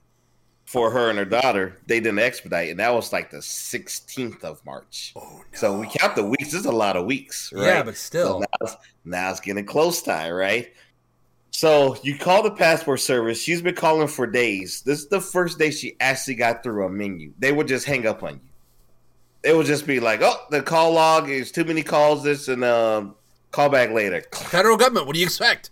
[0.64, 4.64] for her and her daughter, they didn't expedite, and that was like the sixteenth of
[4.66, 5.12] March.
[5.14, 5.58] Oh no.
[5.58, 6.46] So we count the weeks.
[6.50, 7.66] This is a lot of weeks, right?
[7.66, 8.40] Yeah, but So still.
[8.40, 10.72] now it's, now it's getting close time, right?
[11.52, 13.40] So you call the passport service.
[13.40, 14.82] She's been calling for days.
[14.82, 17.32] This is the first day she actually got through a menu.
[17.38, 18.45] They would just hang up on you.
[19.46, 22.24] It would just be like, "Oh, the call log is too many calls.
[22.24, 23.14] This and um,
[23.52, 25.06] call back later." Federal government.
[25.06, 25.70] What do you expect?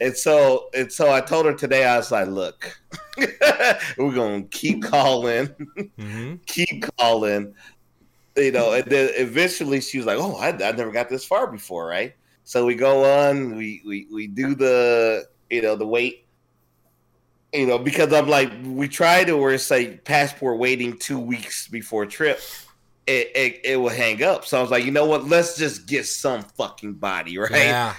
[0.00, 1.84] and so and so I told her today.
[1.84, 2.80] I was like, "Look,
[3.98, 5.46] we're gonna keep calling,
[5.98, 7.54] hmm keep calling.
[8.36, 11.48] You know, and then eventually she was like, "Oh, I, I never got this far
[11.48, 12.14] before, right?"
[12.44, 16.24] So we go on, we we we do the you know the wait,
[17.52, 21.66] you know, because I'm like, we tried it where it's like passport waiting two weeks
[21.66, 22.40] before trip.
[23.08, 24.44] It, it, it will hang up.
[24.44, 25.24] So I was like, you know what?
[25.26, 27.50] Let's just get some fucking body, right?
[27.52, 27.94] Yeah.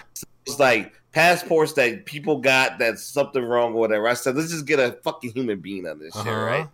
[0.45, 4.08] It's like passports that people got that's something wrong or whatever.
[4.08, 6.39] I said, let's just get a fucking human being on this shit, Uh-huh.
[6.45, 6.67] right?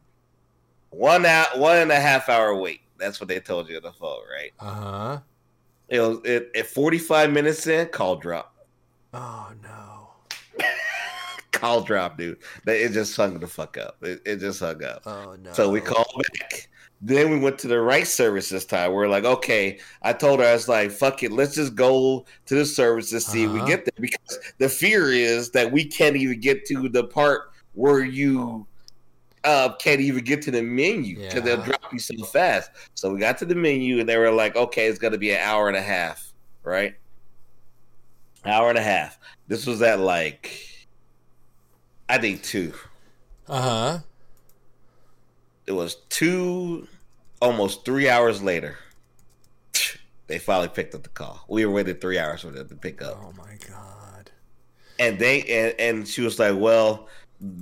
[0.90, 2.82] One out, one and a half hour wait.
[2.98, 4.52] That's what they told you on the phone, right?
[4.60, 5.20] Uh huh.
[5.88, 8.56] It was it, at 45 minutes in, call drop.
[9.14, 10.10] Oh no.
[11.52, 12.38] Call drop, dude.
[12.68, 13.96] It just hung the fuck up.
[14.02, 15.04] It, it just hung up.
[15.06, 15.54] Oh no.
[15.54, 16.08] So we called
[16.40, 16.68] back.
[17.06, 18.92] Then we went to the right service this time.
[18.92, 19.78] We're like, okay.
[20.02, 21.32] I told her, I was like, fuck it.
[21.32, 23.64] Let's just go to the service and see if Uh-huh.
[23.64, 23.94] we get there.
[24.00, 28.66] Because the fear is that we can't even get to the part where you
[29.44, 32.72] uh, can't even get to the menu because they'll drop you so fast.
[32.96, 35.30] So we got to the menu and they were like, okay, it's going to be
[35.32, 36.96] an hour and a half, right?
[38.46, 39.20] Hour and a half.
[39.48, 40.60] This was at like,
[42.10, 42.74] I think two.
[43.48, 44.00] Uh huh.
[45.68, 46.88] it was two
[47.42, 48.78] almost three hours later
[50.28, 53.02] they finally picked up the call we were waiting three hours for them to pick
[53.02, 54.32] up Oh my god.
[55.00, 57.08] and they and, and she was like well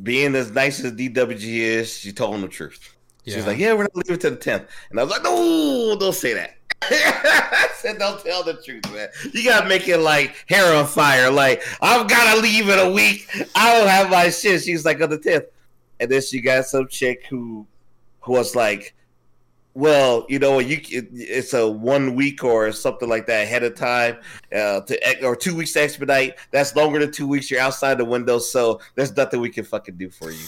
[0.03, 3.73] being as nice as dwg is she told them the truth she was like yeah
[3.73, 7.69] we're not leaving till the 10th and i was like no don't say that I
[7.75, 9.07] said, "Don't tell the truth, man.
[9.31, 11.31] You gotta make it like hair on fire.
[11.31, 13.25] Like I've gotta leave in a week.
[13.55, 15.45] I don't have my shit." She's like on the tenth,
[16.01, 17.65] and then she got some chick who,
[18.19, 18.93] who was like,
[19.73, 23.75] "Well, you know, you it, it's a one week or something like that ahead of
[23.75, 24.17] time
[24.55, 26.35] uh, to or two weeks to expedite.
[26.51, 27.49] That's longer than two weeks.
[27.51, 30.45] You're outside the window, so there's nothing we can fucking do for you."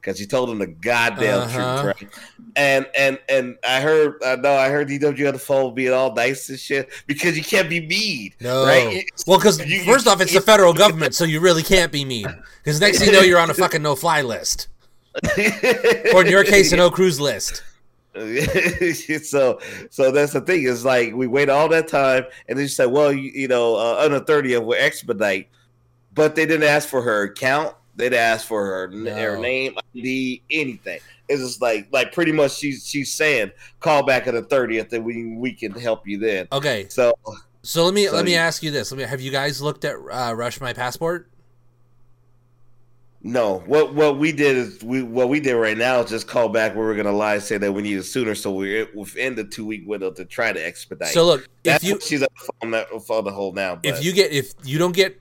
[0.00, 1.82] Because you told them the goddamn Uh-huh.
[1.82, 2.12] truth, right?
[2.56, 6.12] And and and I heard, I know, I heard DW on the phone being all
[6.12, 8.66] nice and shit because you can't be mean, No.
[8.66, 9.04] right?
[9.28, 12.26] Well, because first off, it's the federal government, so you really can't be mean.
[12.64, 14.66] Because next thing you know, you're on a fucking no-fly list,
[16.12, 17.62] or in your case, a no cruise list.
[19.22, 19.58] so
[19.90, 20.64] so that's the thing.
[20.64, 23.76] Is like we wait all that time and then she said well you, you know
[23.76, 25.48] uh, on the 30th we'll expedite.
[26.14, 27.74] But they didn't ask for her account.
[27.96, 31.00] They didn't ask for her, n her name id anything.
[31.28, 35.04] It's just like like pretty much she's she's saying call back on the 30th and
[35.04, 36.48] we we can help you then.
[36.52, 37.14] Okay, so
[37.62, 39.62] so let me So let me you- ask you this: Let me, Have you guys
[39.62, 41.28] looked at uh, Rush My Passport?
[43.24, 46.48] No what what we did is we what we did right now is just call
[46.48, 49.44] back where we're gonna lie say that we need it sooner so we're within the
[49.44, 51.08] two week window to try to expedite.
[51.08, 53.76] So look, if you she's on the phone, that- phone the whole now.
[53.76, 55.20] But if you get if you don't get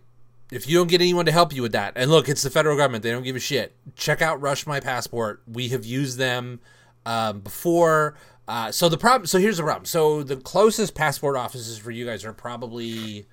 [0.52, 2.76] if you don't get anyone to help you with that and look it's the federal
[2.76, 3.76] government they don't give a shit.
[3.96, 5.44] Check out rush my passport.
[5.48, 6.60] We have used them
[7.06, 8.16] um, before.
[8.48, 9.86] Uh, so the problem so here's the problem.
[9.86, 13.28] So the closest passport offices for you guys are probably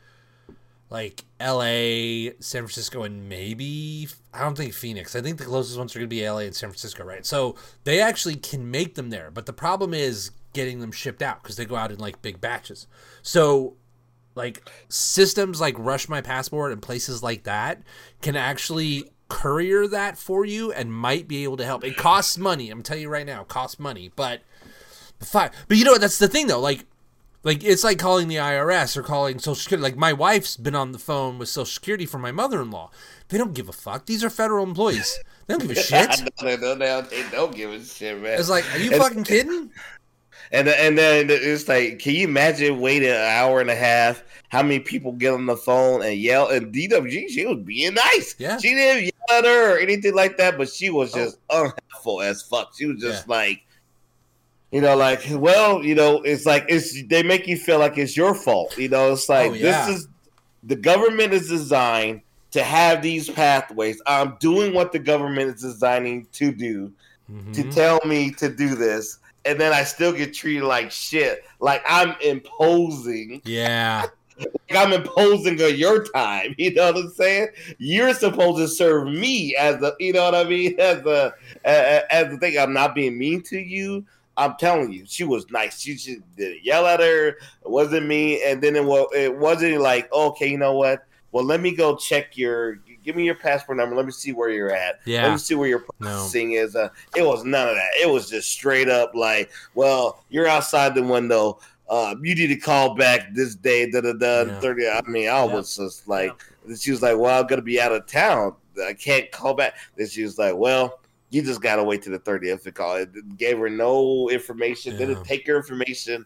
[0.90, 5.14] like la san francisco and maybe i don't think phoenix.
[5.14, 7.27] I think the closest ones are going to be la and san francisco right?
[7.27, 11.42] So they actually can make them there but the problem is getting them shipped out
[11.42, 12.87] because they go out in like big batches.
[13.22, 13.77] So
[14.35, 17.83] like systems like rush my passport and places like that
[18.22, 21.85] can actually courier that for you and might be able to help.
[21.85, 24.40] It costs money i'm telling you right now costs money but
[25.20, 26.01] fine but you know what?
[26.01, 26.87] That's the thing though like
[27.42, 30.92] like it's like calling the irs or calling social security like my wife's been on
[30.92, 32.90] the phone with social security for my mother-in-law
[33.29, 36.11] they don't give a fuck these are federal employees they don't give a shit
[36.42, 38.38] they don't, they don't- give a shit, man.
[38.38, 39.70] it's like are you fucking kidding
[40.51, 44.22] and and then it's like, can you imagine waiting an hour and a half?
[44.48, 46.48] How many people get on the phone and yell?
[46.48, 48.35] And DWG, she was being nice.
[48.38, 48.57] Yeah.
[48.57, 51.18] she didn't yell at her or anything like that, but she was oh.
[51.18, 52.72] just unhelpful as fuck.
[52.77, 53.62] She was just like.
[54.70, 58.16] You know, like, well, you know, it's like it's they make you feel like it's
[58.16, 58.76] your fault.
[58.76, 59.87] You know, it's like Oh, yeah.
[59.87, 60.09] this is
[60.62, 64.00] the government is designed to have these pathways.
[64.07, 66.92] I'm doing what the government is designing to do
[67.52, 67.74] to Mhm.
[67.74, 71.44] tell me to do this, and then I still get treated like shit.
[71.61, 73.40] Like I'm imposing.
[73.44, 74.04] yeah
[74.38, 76.54] Like I'm imposing on your time.
[76.59, 77.48] You know what I'm saying?
[77.78, 80.76] You're supposed to serve me as a, You know what I mean?
[80.78, 82.59] As a as, as the thing.
[82.59, 84.04] I'm not being mean to you.
[84.38, 85.81] I'm telling you, she was nice.
[85.81, 87.29] She just didn't yell at her.
[87.29, 88.42] It wasn't me.
[88.44, 89.09] And then it was.
[89.14, 91.05] It wasn't like, okay, you know what?
[91.33, 92.77] Well, let me go check your.
[93.05, 93.96] Give me your passport number.
[93.96, 95.01] Let me see where you're at.
[95.07, 95.24] Yeah.
[95.24, 96.09] Let me see where your No.
[96.09, 96.77] processing is.
[96.77, 97.88] Uh, it was none of that.
[98.03, 101.59] It was just straight up like, well, you're outside the window.
[101.88, 103.90] Uh, you need to call back this day.
[103.90, 104.42] Da da da.
[104.42, 104.61] Yeah.
[104.61, 104.87] Thirty.
[104.88, 105.55] I mean, I Yeah.
[105.55, 106.33] was just like,
[106.79, 108.55] she was like, well, I'm gonna be out of town.
[108.87, 109.74] I can't call back.
[109.96, 112.97] Then she was like, well, you just gotta wait to the 30th to call.
[112.97, 114.99] It gave her no information, Yeah.
[115.07, 116.25] didn't take her information,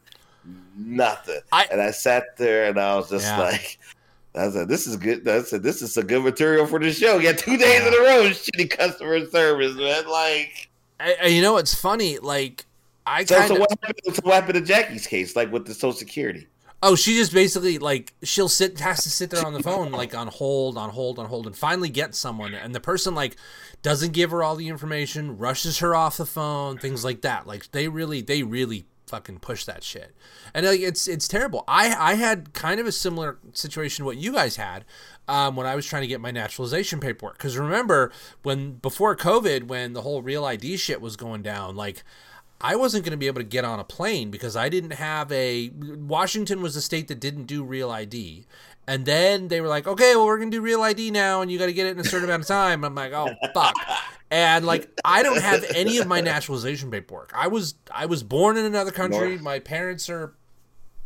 [0.76, 1.40] nothing.
[1.52, 3.38] I- and I sat there and I was just Yeah.
[3.40, 3.78] like,
[4.34, 5.26] I said, this is good.
[5.28, 7.18] I said, this is a good material for the show.
[7.18, 10.06] Yeah, two days in a row, shitty customer service, man.
[10.08, 10.68] Like,
[11.00, 12.18] I, I- you know it's funny?
[12.18, 12.64] Like
[13.04, 15.66] I so, kind so of what happened, so what happened to Jackie's case, like with
[15.66, 16.46] the Social Security?
[16.82, 20.14] Oh she just basically like she'll sit has to sit there on the phone like
[20.14, 22.54] on hold on hold on hold and finally get someone.
[22.54, 23.36] And the person like
[23.82, 27.46] doesn't give her all the information rushes her off the phone things like that.
[27.46, 30.14] Like they really they really fucking push that shit.
[30.54, 31.64] And like it's it's terrible.
[31.68, 34.84] I i had kind of a similar situation what you guys had
[35.28, 37.38] um, when i was trying to get my naturalization paperwork.
[37.38, 38.10] Because remember
[38.42, 42.02] when before covid when the whole real id shit was going down like
[42.62, 45.30] I wasn't going to be able to get on a plane because I didn't have
[45.32, 45.70] a.
[45.70, 48.46] Washington was the state that didn't do real ID.
[48.86, 51.50] And then they were like, okay, well, we're going to do real ID now, and
[51.50, 52.84] you got to get it in a certain amount of time.
[52.84, 53.74] I'm like, oh, fuck.
[54.30, 57.32] And like, I don't have any of my naturalization paperwork.
[57.34, 59.38] I was I was born in another country.
[59.38, 60.32] My parents are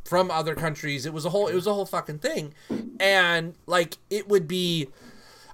[0.05, 1.07] from other countries.
[1.07, 2.55] It was a whole it was a whole fucking thing.
[3.01, 4.89] And like, it would be.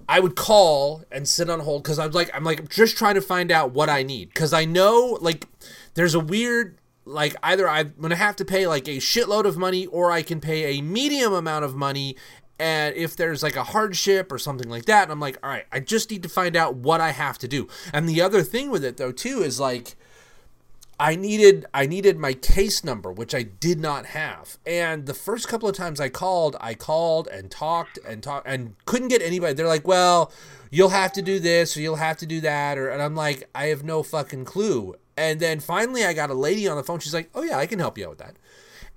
[0.09, 3.15] I would call and sit on hold because I was like, I'm like just trying
[3.15, 5.47] to find out what I need because I know like
[5.95, 9.87] there's a weird like either I'm gonna have to pay like a shitload of money
[9.87, 12.17] or I can pay a medium amount of money.
[12.59, 15.67] And if there's like a hardship or something like that, and I'm like, all right,
[15.73, 17.67] I just need to find out what I have to do.
[17.93, 19.97] And the other thing with it though too is like,
[21.01, 24.59] I needed I needed my case number, which I did not have.
[24.65, 28.77] And the first couple of times I called, I called and talked and talked and
[28.85, 29.55] couldn't get anybody.
[29.55, 30.31] They're like, "Well,
[30.71, 33.49] you'll have to do this or you'll have to do that," or and I'm like,
[33.53, 37.01] "I have no fucking clue." And then finally, I got a lady on the phone.
[37.01, 38.37] She's like, "Oh yeah, I can help you out with that."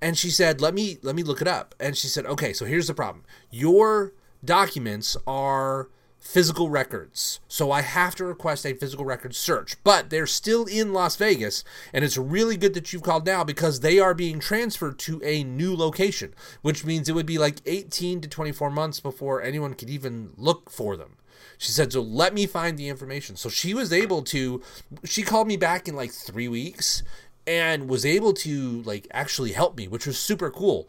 [0.00, 2.64] And she said, "Let me let me look it up." And she said, "Okay, so
[2.64, 3.24] here's the problem.
[3.50, 4.12] Your
[4.44, 5.88] documents are
[6.26, 7.40] physical records.
[7.46, 9.82] So I have to request a physical record search.
[9.84, 13.80] But they're still in Las Vegas, and it's really good that you've called now because
[13.80, 18.20] they are being transferred to a new location, which means it would be like 18
[18.22, 21.16] to 24 months before anyone could even look for them.
[21.58, 23.36] She said, So let me find the information.
[23.36, 24.62] So she was able to,
[25.04, 27.02] she called me back in like three weeks
[27.46, 30.88] and was able to like actually help me, which was super cool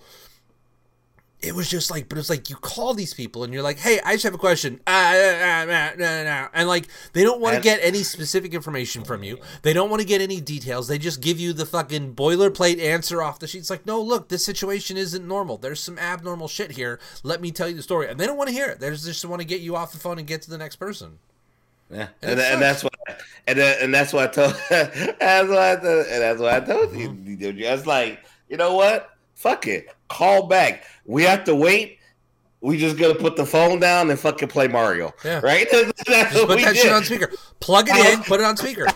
[1.40, 4.00] it was just like, but it's like you call these people and you're like, hey,
[4.04, 4.80] I just have a question.
[4.88, 6.50] Ah, ah, ah.
[6.52, 9.38] And like, they don't want to get any specific information from you.
[9.62, 10.88] They don't want to get any details.
[10.88, 13.60] They just give you the fucking boilerplate answer off the sheet.
[13.60, 15.58] It's like, no, look, this situation isn't normal.
[15.58, 17.00] There's some abnormal shit here.
[17.22, 18.08] Let me tell you the story.
[18.10, 18.80] And they don't want to hear it.
[18.80, 21.20] They just want to get you off the phone and get to the next person.
[21.92, 22.94] Yeah, And and, and that's what,
[23.46, 26.60] and then, and that's what I told, that's what I told, and that's what I
[26.60, 27.10] told you.
[27.12, 27.66] Mm-hmm.
[27.66, 29.17] I was like, you know what?
[29.38, 30.84] Fuck it, call back.
[31.06, 32.00] We have to wait.
[32.62, 35.42] We just gonna put the phone down and fucking play Mario, Yeah.
[35.44, 35.68] right?
[35.72, 36.82] that's Just what put we that did.
[36.82, 37.32] shit on speaker.
[37.60, 38.14] Plug it uh-huh.
[38.14, 38.88] in, put it on speaker.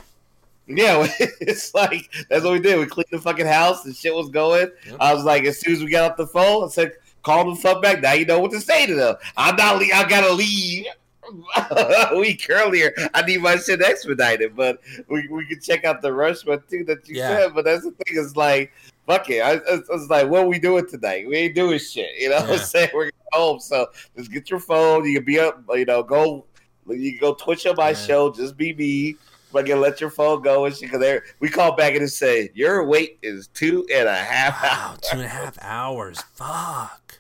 [0.66, 2.80] Yeah, it's like that's what we did.
[2.80, 3.84] We cleaned the fucking house.
[3.84, 4.72] The shit was going.
[4.88, 4.98] Yep.
[5.00, 7.62] I was like, as soon as we got off the phone, I said, "Call the
[7.62, 9.16] fuck back." Now you know what to say to them.
[9.38, 9.78] I'm not.
[9.78, 10.88] Le- I gotta leave.
[11.56, 16.12] a week earlier, I need my shit expedited, but we, we can check out the
[16.12, 17.28] rush one too that you Yeah.
[17.28, 17.54] said.
[17.54, 18.74] But that's the thing is like,
[19.08, 19.42] fuck it.
[19.42, 21.28] I, I, I was like, what are we doing tonight?
[21.28, 22.10] We ain't doing shit.
[22.20, 22.90] You know what I'm saying?
[22.94, 23.88] We're going home, so
[24.18, 25.06] just get your phone.
[25.06, 25.64] You can be up.
[25.70, 26.46] You know, go.
[26.88, 27.96] You can go Twitch on my Yeah.
[27.96, 28.32] show.
[28.32, 29.18] Just be me.
[29.54, 30.90] Fucking let your phone go and shit.
[30.92, 31.04] Cause
[31.40, 35.00] we call back and say your wait is two and a half Wow, hours.
[35.02, 36.22] two and a half hours.
[36.36, 37.20] Fuck.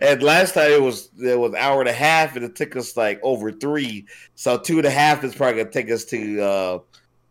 [0.00, 2.76] And last time it was it was an hour and a half, and it took
[2.76, 4.06] us like over three.
[4.34, 6.40] So two and a half is probably gonna take us to.
[6.42, 6.78] uh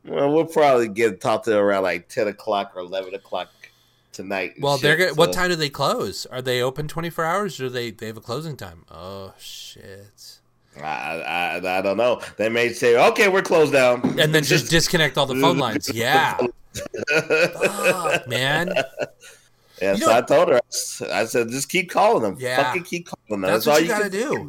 [0.06, 3.49] Well, we'll probably get talked to around like ten o'clock or eleven o'clock
[4.12, 4.56] tonight.
[4.60, 6.26] Well, they're shit, gonna, what time do they close?
[6.26, 8.86] Are they open 24 hours or do they they have a closing time?
[8.91, 10.38] Oh shit.
[10.78, 12.21] I, I I don't know.
[12.38, 15.89] They may say, "Okay, we're closed down," And then just disconnect all the phone lines.
[15.93, 16.38] Yeah.
[17.28, 18.74] Fuck, man.
[19.82, 20.62] Yeah, You so know- I told her,
[21.12, 22.38] I said, just keep calling them.
[22.39, 22.63] Yeah.
[22.63, 23.52] Fucking keep calling them.
[23.52, 24.47] That's all what you can gotta do.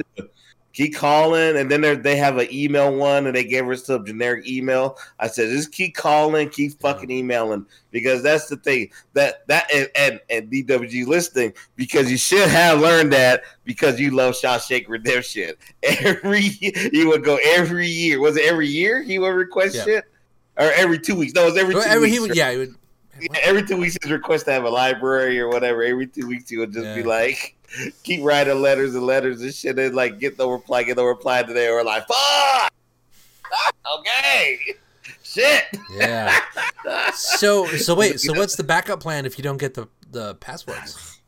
[0.73, 4.49] Keep calling, and then they're- have an email one, and they gave us some generic
[4.49, 4.97] email.
[5.19, 9.89] I said, just keep calling, keep fucking emailing, because that's the thing that that and
[9.95, 15.53] and, and DWG listening, because you should have learned that because you love Shawshank Redemption.
[15.83, 18.19] Every he would go every year.
[18.21, 19.85] Was it every year he would request Yeah.
[19.85, 20.05] shit,
[20.59, 21.35] or every two weeks?
[21.35, 22.13] No, it was every two every- weeks.
[22.15, 22.75] he would, yeah, he would.
[23.21, 25.83] Yeah, every two weeks his request to have a library or whatever.
[25.83, 27.57] Every two weeks he would just be like,
[28.03, 31.43] keep writing letters and letters and shit, and like get no reply, get no reply
[31.43, 32.73] today, or like fuck.
[33.99, 34.59] okay,
[35.23, 35.65] shit.
[35.95, 36.39] Yeah.
[37.15, 38.21] So so wait.
[38.21, 41.19] So what's the backup plan if you don't get the the passwords?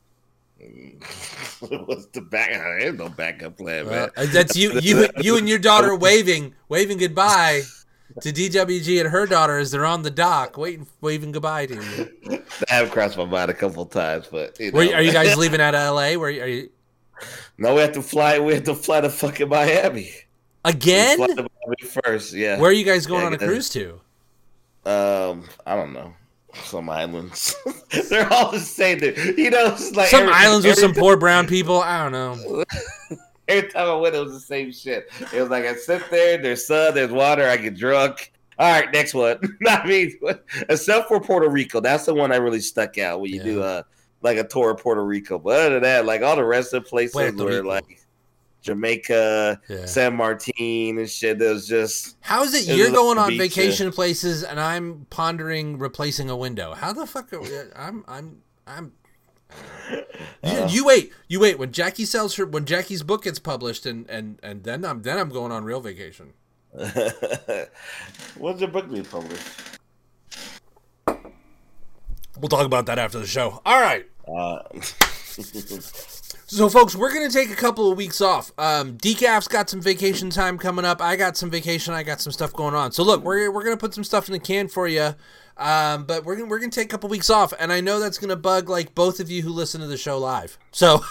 [1.61, 2.51] What's the back?
[2.51, 4.11] There's no backup plan, man.
[4.17, 7.63] Uh, that's you, you, you, and your daughter waving, waving goodbye
[8.21, 12.43] to DWG and her daughter as they're on the dock, waiting, waving goodbye to you.
[12.71, 14.77] I have crossed my mind a couple times, but you know.
[14.79, 16.15] Where, are you guys leaving out of LA?
[16.19, 16.71] Where are you?
[17.59, 18.39] No, we have to fly.
[18.39, 20.11] We have to fly to fucking Miami.
[20.65, 21.17] Again?
[21.19, 22.59] Fly to Miami first, yeah.
[22.59, 24.01] Where are you guys going Yeah, on a cruise to?
[24.85, 26.15] Um, I don't know.
[26.65, 27.55] Some islands.
[28.11, 28.99] They're all the same.
[28.99, 29.17] dude.
[29.39, 31.81] You know, it's like Some every- islands with some poor brown people.
[31.81, 32.65] I don't know.
[33.49, 35.09] Every time I went, it was the same shit.
[35.33, 38.33] It was like I sit there, there's sun, there's water, I get drunk.
[38.59, 39.39] All right, next one.
[39.67, 40.17] I mean,
[40.69, 43.65] except for Puerto Rico, that's the one that really stuck out when you do Yeah.
[43.65, 43.83] uh
[44.23, 45.39] like a tour of Puerto Rico.
[45.39, 47.69] But other than that, like all the rest of the places Puerto were Rico.
[47.69, 48.01] like
[48.63, 49.85] Jamaica, Yeah.
[49.87, 51.39] San Martin, and shit.
[51.39, 55.79] That was just How is it It you're going on vacation places and I'm pondering
[55.79, 56.73] replacing a window?
[56.75, 58.93] How the fuck are we, I'm I'm I'm
[60.43, 60.69] Uh.
[60.71, 61.59] you wait, you wait.
[61.59, 65.19] When Jackie sells her, when Jackie's book gets published, and and and then I'm then
[65.19, 66.33] I'm going on real vacation.
[66.75, 69.47] When's your book being published?
[72.39, 73.63] We'll talk about that after the show.
[73.65, 74.07] All right.
[74.27, 74.59] Uh,
[76.47, 78.53] So, folks, we're going to take a couple of weeks off.
[78.59, 81.01] Um, Decaf's got some vacation time coming up.
[81.01, 81.95] I got some vacation.
[81.95, 82.93] I got some stuff going on.
[82.93, 85.15] So, look, we're, we're going to put some stuff in the can for you.
[85.57, 87.55] Um, but we're we're going to take a couple weeks off.
[87.59, 89.97] And I know that's going to bug, like, both of you who listen to the
[89.97, 90.59] show live.
[90.71, 91.03] So,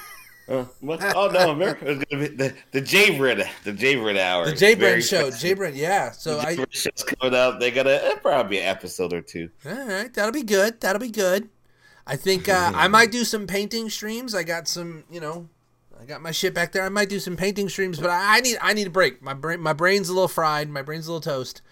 [0.48, 1.00] uh, what?
[1.14, 4.46] Oh no, America is gonna be the the J Brit, the J Brit hour.
[4.46, 5.30] the Jay Very Brent show.
[5.30, 6.10] Jay Brent, yeah.
[6.10, 6.66] So, The I.
[6.70, 7.60] Show's coming up.
[7.60, 9.50] They're gonna probably an episode or two.
[9.64, 10.12] All right.
[10.12, 10.80] That'll be good.
[10.80, 11.48] That'll be good.
[12.10, 14.34] I think uh, I might do some painting streams.
[14.34, 15.48] I got some, you know,
[16.00, 16.82] I got my shit back there.
[16.82, 19.22] I might do some painting streams, but I, I need I need a break.
[19.22, 20.68] My brain my brain's a little fried.
[20.68, 21.62] My brain's a little toast.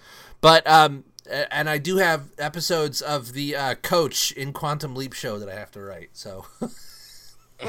[0.40, 5.40] But um, and I do have episodes of the uh, Coach in Quantum Leap show
[5.40, 6.10] that I have to write.
[6.12, 6.46] So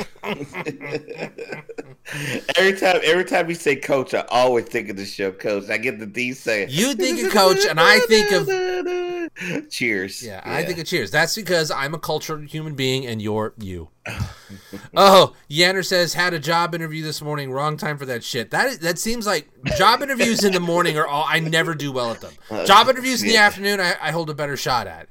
[2.58, 5.70] Every time, every time you say coach, I always think of the show Coach.
[5.70, 10.24] I get the D saying You think of Coach, and I think of- Cheers.
[10.26, 11.12] yeah, I think of Cheers.
[11.12, 13.90] That's because I'm a cultured human being, and you're you.
[14.96, 17.52] oh, Yanner says had a job interview this morning.
[17.52, 18.50] Wrong time for that shit.
[18.52, 21.26] That is, that seems like job interviews in the morning are all.
[21.28, 22.34] I never do well at them.
[22.50, 23.46] Oh, job interviews in the Yeah.
[23.46, 25.10] afternoon, I, I hold a better shot at.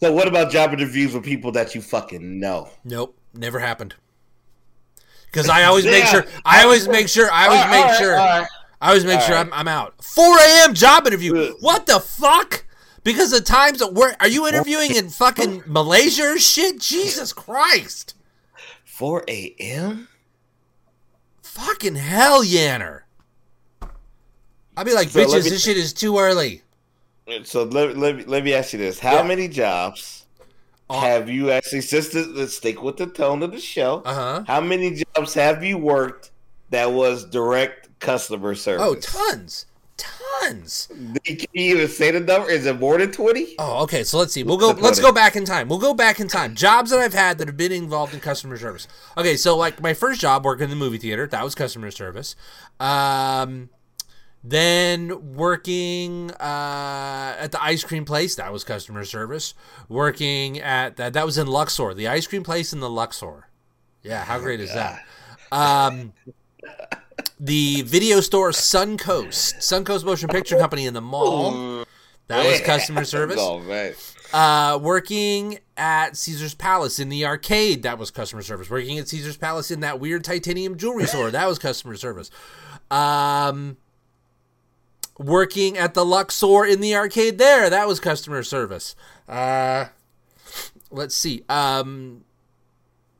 [0.00, 2.68] So, what about job interviews with people that you fucking know?
[2.84, 3.94] Nope, never happened.
[5.26, 6.24] Because I always make sure.
[6.44, 7.30] I always make sure.
[7.30, 8.14] I always All make right, sure.
[8.14, 8.46] right.
[8.80, 9.46] I always make All sure right.
[9.46, 10.02] I'm, I'm out.
[10.04, 10.74] 4 a.m.
[10.74, 11.54] job interview.
[11.60, 12.64] What the fuck?
[13.04, 16.78] Because the times that are you interviewing in fucking Malaysia or shit?
[16.80, 18.14] Jesus Christ!
[18.84, 20.08] 4 a.m.
[21.42, 23.00] Fucking hell, Yanner.
[24.76, 26.62] I'd be like, So bitches, me- this shit is too early.
[27.44, 29.22] So let, let, me- let me ask you this: How Yeah.
[29.22, 30.21] many jobs
[31.00, 31.80] have you actually?
[31.80, 34.02] Since let's stick with the tone of the show.
[34.04, 34.44] Uh huh.
[34.46, 36.30] How many jobs have you worked
[36.70, 38.84] that was direct customer service?
[38.84, 39.66] Oh, tons,
[39.96, 40.88] tons.
[41.24, 42.50] Can you even say the number?
[42.50, 43.54] Is it more than twenty?
[43.58, 44.04] Oh, okay.
[44.04, 44.42] So let's see.
[44.42, 44.70] We'll go.
[44.70, 45.68] Let's go back in time.
[45.68, 46.54] We'll go back in time.
[46.54, 48.88] Jobs that I've had that have been involved in customer service.
[49.16, 52.36] Okay, so like my first job working in the movie theater, that was customer service.
[52.80, 53.70] Um,
[54.44, 59.54] then working uh, at the ice cream place, that was customer service.
[59.88, 63.48] Working at that, that was in Luxor, the ice cream place in the Luxor.
[64.02, 65.04] Yeah, how great is that?
[65.52, 66.12] Um,
[67.38, 71.84] the video store Suncoast, Suncoast Motion Picture Company in the mall.
[72.28, 73.38] That was customer service.
[73.38, 73.94] Oh man.
[74.32, 78.70] Uh, working at Caesars Palace in the arcade, that was customer service.
[78.70, 82.30] Working at Caesars Palace in that weird titanium jewelry store, that was customer service.
[82.90, 83.76] Um,
[85.18, 88.94] working at the Luxor in the arcade there, that was customer service.
[89.28, 89.86] Uh,
[90.90, 91.44] let's see.
[91.48, 92.24] Um,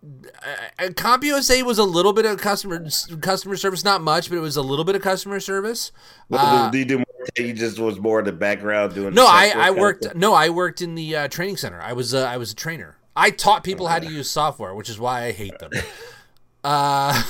[0.04, 2.88] uh, CompUSA was a little bit of customer
[3.20, 5.92] customer service, not much, but it was a little bit of customer service.
[6.30, 7.04] Uh, do you do?
[7.36, 9.14] You just was more in the background doing.
[9.14, 10.16] no, I, I worked.
[10.16, 11.80] No, I worked in the uh, training center.
[11.80, 12.96] I was uh, I was a trainer.
[13.14, 15.70] I taught people how to use software, which is why I hate them.
[16.64, 17.20] Uh,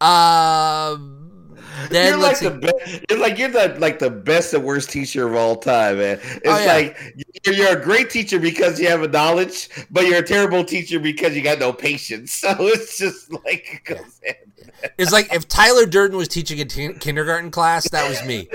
[0.00, 1.56] um,
[1.94, 2.48] then You're like see.
[2.48, 3.04] the best.
[3.10, 6.18] You're like you're the like the best and worst teacher of all time, man.
[6.22, 6.72] It's Oh, yeah.
[6.72, 7.14] like
[7.44, 10.98] you're, you're a great teacher because you have a knowledge, but you're a terrible teacher
[11.00, 12.32] because you got no patience.
[12.44, 13.86] So it's just like
[14.24, 14.36] hand
[14.98, 18.48] it's like if Tyler Durden was teaching a t- kindergarten class, that was me.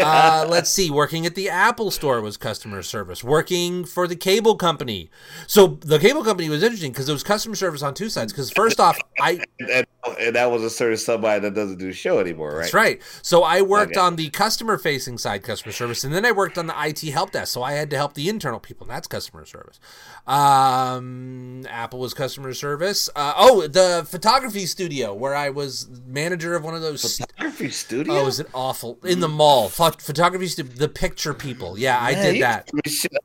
[0.00, 0.90] Uh, let's see.
[0.90, 3.24] Working at the Apple store was customer service.
[3.24, 5.10] Working for the cable company.
[5.46, 8.32] So the cable company was interesting because it was customer service on two sides.
[8.32, 9.86] Because first off, I and,
[10.18, 12.60] and that was a certain somebody that doesn't do the show anymore, right?
[12.62, 13.02] That's right.
[13.22, 14.00] So I worked Okay.
[14.00, 17.32] on the customer facing side, customer service, and then I worked on the IT help
[17.32, 17.52] desk.
[17.52, 19.80] So I had to help the internal people, and that's customer service.
[20.26, 23.08] Um, Apple was customer service.
[23.16, 27.16] Uh, oh, the photography studio where I was manager of one of those.
[27.18, 28.12] Photography studio.
[28.14, 29.70] Oh, is it awful in the mall?
[29.70, 31.78] Pho- photography studio, the picture people.
[31.78, 32.68] Yeah, I did that.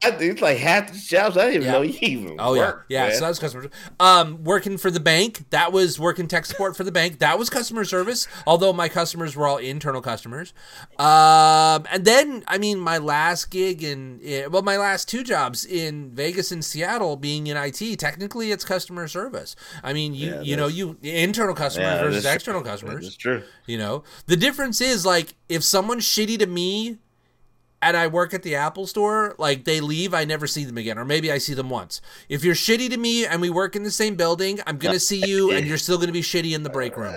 [0.02, 1.36] I I did like half the jobs.
[1.36, 1.72] I didn't even Yeah.
[1.74, 2.36] know you even.
[2.40, 3.08] Oh yeah, yeah.
[3.08, 3.14] man.
[3.16, 3.70] So that was customer.
[4.00, 5.50] Um, working for the bank.
[5.50, 7.20] That was working tech support for the bank.
[7.20, 8.28] That was customer service.
[8.48, 10.54] Although my customers were all internal customers.
[10.98, 15.66] Um, and then I mean, my last gig in eh, well, my last two jobs
[15.66, 17.98] in Vegas and Seattle, being in IT.
[18.00, 19.56] Technically, it's customer service.
[19.84, 23.04] I mean, you Yeah, you know you internal customers Yeah, versus external customers.
[23.04, 23.44] That's true.
[23.66, 26.98] You know, the difference is like if someone's shitty to me
[27.82, 30.98] and I work at the Apple store, like they leave, I never see them again,
[30.98, 32.02] or maybe I see them once.
[32.30, 35.24] If you're shitty to me and we work in the same building, I'm gonna see
[35.26, 37.14] you, and you're still gonna be shitty in the break room.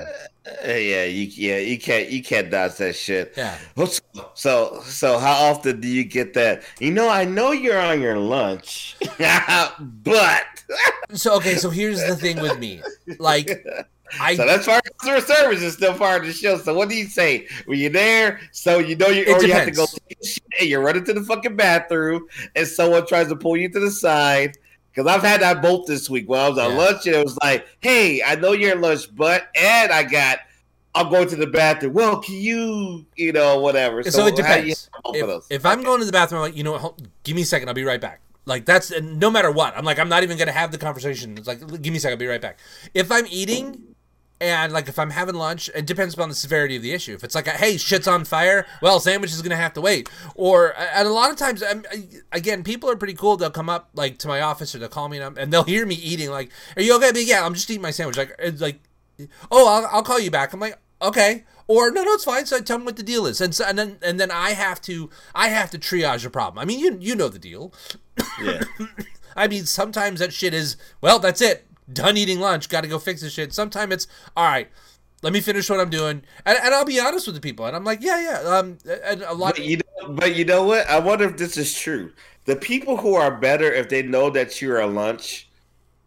[0.47, 3.35] Uh, yeah, you yeah you can't you can't dodge that shit.
[3.37, 3.57] Yeah.
[3.77, 4.03] So
[4.35, 6.63] so so how often do you get that?
[6.81, 10.45] You know, I know you're on your lunch, but
[11.13, 12.83] So okay, so here's the thing with me,
[13.19, 13.65] like
[14.21, 16.57] I so that's of customer service is still part of the show.
[16.59, 18.41] So what do you say when you're there?
[18.53, 20.01] So you know you It or you have to go depends.
[20.09, 23.57] take a shit and you're running to the fucking bathroom and someone tries to pull
[23.57, 24.57] you to the side.
[24.93, 26.29] Because I've had that both this week.
[26.29, 26.77] When I was at Yeah.
[26.77, 30.39] lunch and it was like, "Hey, I know you're at lunch, but and I got."
[30.95, 31.93] I'm going to the bathroom.
[31.93, 34.03] Well, can you, you know, whatever.
[34.03, 34.91] so, it how you depends.
[35.05, 36.99] handle both of If, if I'm going to the bathroom, I'm like, you know what,
[37.23, 38.21] give me a second, I'll be right back.
[38.47, 39.77] Like that's no matter what.
[39.77, 41.37] I'm like, I'm not even gonna have the conversation.
[41.37, 42.59] It's like, give me a second, I'll be right back.
[42.95, 43.95] If I'm eating
[44.41, 47.15] and like if I'm having lunch, it depends upon the severity of the issue.
[47.15, 50.09] If it's like, a, hey, shit's on fire, well, sandwich is gonna have to wait.
[50.35, 51.85] Or and a lot of times, I'm,
[52.33, 53.37] again, people are pretty cool.
[53.37, 55.65] They'll come up like to my office or they'll call me and, I'm- and they'll
[55.65, 56.31] hear me eating.
[56.31, 57.11] Like, are you okay?
[57.13, 58.17] But yeah, I'm just eating my sandwich.
[58.17, 58.81] Like, it's like,
[59.51, 60.53] oh, I'll, I'll call you back.
[60.53, 61.45] I'm like, okay.
[61.67, 62.47] Or no, no, it's fine.
[62.47, 64.53] So I tell them what the deal is, and so, and then and then I
[64.53, 66.59] have to I have to triage a problem.
[66.59, 67.75] I mean, you you know the deal.
[68.43, 68.63] yeah.
[69.37, 71.67] I mean, sometimes that shit is well, that's it.
[71.93, 72.69] Done eating lunch.
[72.69, 73.53] Got to go fix this shit.
[73.53, 74.69] Sometimes it's all right.
[75.23, 77.67] Let me finish what I'm doing, and, and I'll be honest with the people.
[77.67, 78.57] And I'm like, yeah, yeah.
[78.57, 79.57] Um, and a lot.
[79.57, 80.89] But you know, but you know what?
[80.89, 82.13] I wonder if this is true.
[82.45, 85.49] The people who are better if they know that you're a lunch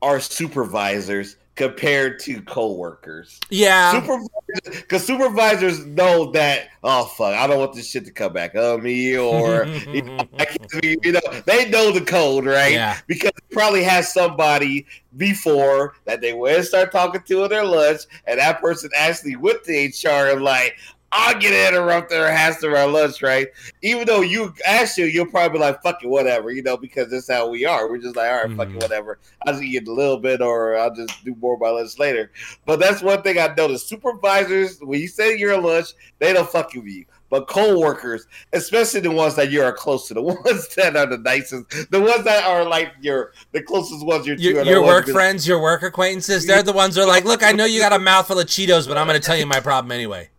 [0.02, 3.40] are supervisors compared to coworkers.
[3.52, 3.92] yeah.
[3.92, 6.70] Supervisors, because supervisors know that.
[6.84, 7.36] Oh fuck!
[7.36, 10.82] I don't want this shit to come back on me, or you know, I can't
[10.82, 12.74] be- you know, they know the code, right?
[12.74, 12.98] Yeah.
[13.06, 14.88] Because probably has somebody
[15.18, 19.36] before that they went and start talking to at their lunch, and that person actually
[19.36, 20.76] went to HR and like,
[21.14, 23.48] I'll get interrupted or has to run lunch, right?
[23.82, 27.30] Even though you actually you'll probably be like, fuck it, whatever, you know, because that's
[27.30, 27.90] how we are.
[27.90, 28.76] We're just like, all right, fuck Mhm.
[28.78, 29.20] it, whatever.
[29.46, 32.32] I'll just eat a little bit or I'll just do more by lunch later.
[32.66, 33.90] But that's one thing I noticed.
[33.90, 35.88] Supervisors, when you say you're at lunch,
[36.20, 37.06] they don't fuck with you.
[37.30, 41.18] But co-workers, especially the ones that you are close to, the ones that are the
[41.18, 45.06] nicest, the ones that are like your the closest ones you're Your, are your work
[45.06, 47.80] that- friends, your work acquaintances, they're the ones who are like, look, I know you
[47.80, 50.30] got a mouthful of Cheetos, but I'm going to tell you my problem anyway.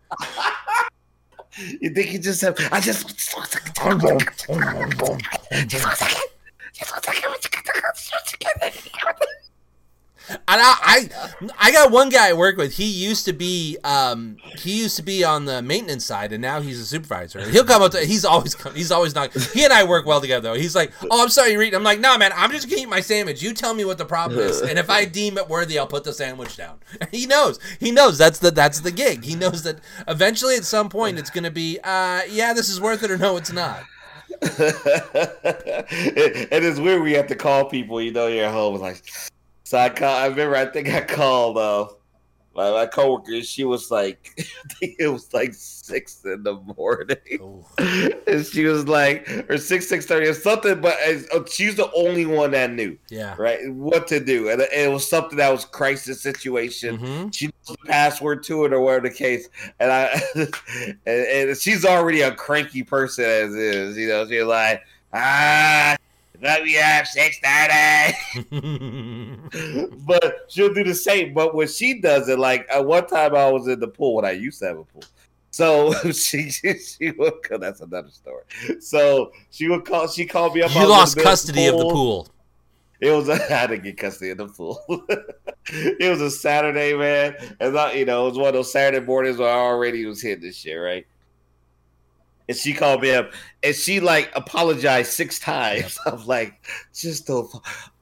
[1.81, 2.57] You think you just have?
[2.73, 3.07] I just.
[3.09, 3.75] Just one second.
[3.75, 6.29] Just one second.
[6.73, 7.33] Just one second.
[10.33, 11.09] And I, I,
[11.59, 12.75] I got one guy I work with.
[12.75, 16.61] He used to be, um, he used to be on the maintenance side, and now
[16.61, 17.49] he's a supervisor.
[17.51, 18.01] He'll come up to.
[18.01, 19.33] He's always, come, he's always not.
[19.53, 20.51] He and I work well together.
[20.51, 20.55] though.
[20.55, 22.89] He's like, "Oh, I'm sorry, you're eating." I'm like, "No, man, I'm just gonna eat
[22.89, 23.43] my sandwich.
[23.43, 26.05] You tell me what the problem is, and if I deem it worthy, I'll put
[26.05, 26.79] the sandwich down."
[27.11, 27.59] He knows.
[27.79, 29.25] He knows that's the that's the gig.
[29.25, 29.79] He knows that
[30.09, 33.37] eventually, at some point, it's gonna be, uh, yeah, this is worth it, or no,
[33.37, 33.83] it's not.
[34.41, 37.03] it, it is weird.
[37.03, 38.01] We have to call people.
[38.01, 38.81] You know, you're at home.
[38.81, 39.03] Like,
[39.65, 40.17] so I call.
[40.17, 40.57] I remember.
[40.57, 41.59] I think I called.
[41.59, 41.89] Uh,
[42.55, 43.41] my, my coworker.
[43.43, 47.65] She was like, I think it was like six in the morning.
[48.27, 50.81] And she was like, or six six thirty or something.
[50.81, 50.97] But
[51.35, 53.35] uh, she's the only one that knew, Yeah.
[53.39, 56.97] right, what to do, and it was something that was crisis situation.
[56.97, 59.49] hmm She knows the password to it or whatever the case,
[59.81, 63.97] and I, and, and she's already a cranky person as is.
[63.99, 64.83] You know, she's like,
[65.13, 65.97] ah.
[66.43, 68.17] Let me have six thirty,
[70.05, 71.35] but she'll do the same.
[71.35, 74.25] But when she does it, like at one time I was in the pool when
[74.25, 75.05] I used to have a pool,
[75.53, 77.35] so she she would.
[77.49, 78.43] That's another story.
[78.81, 80.09] So she would call.
[80.09, 80.75] She called me up.
[80.75, 82.29] I you lost the middle of custody of the pool.
[83.01, 84.83] It was a, I had to get custody of the pool.
[85.69, 89.07] it was a Saturday, man, and I, you know it was one of those Saturday
[89.07, 91.07] mornings where I already was hitting this shit, right?
[92.49, 93.33] And she called me up
[93.63, 95.99] and she like apologized six times.
[96.07, 97.51] I'm like, just don't,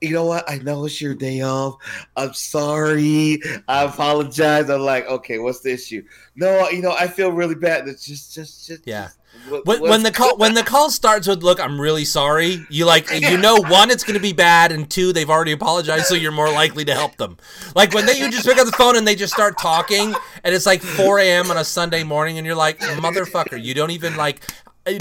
[0.00, 0.48] you know what?
[0.50, 1.76] I know it's your day off.
[2.16, 3.40] I'm sorry.
[3.68, 4.70] I apologize.
[4.70, 6.02] I'm like, okay, what's the issue?
[6.36, 7.86] No, you know, I feel really bad.
[7.86, 9.04] It's just, just, just, Yeah.
[9.04, 9.18] just-
[9.48, 12.84] what- When, when the call when the call starts with "Look, I'm really sorry," you
[12.84, 16.14] like you know one it's going to be bad, and two they've already apologized, so
[16.14, 17.36] you're more likely to help them.
[17.74, 20.14] Like when they you just pick up the phone and they just start talking,
[20.44, 21.50] and it's like 4 a.m.
[21.50, 24.42] on a Sunday morning, and you're like, "Motherfucker, you don't even like,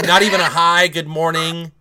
[0.04, 1.72] not even a hi, good morning."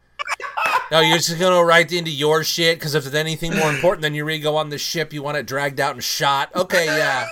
[0.91, 4.01] No, you're just gonna go right into your shit because if there's anything more important
[4.01, 6.49] than you really go on the ship, you want it dragged out and shot.
[6.55, 7.27] Okay, yeah.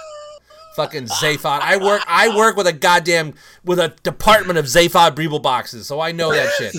[0.77, 1.61] Fucking Zaphod.
[1.61, 3.33] I work I work with a goddamn
[3.65, 6.75] with a department of Zaphod Beeblebroxes, so I know that shit.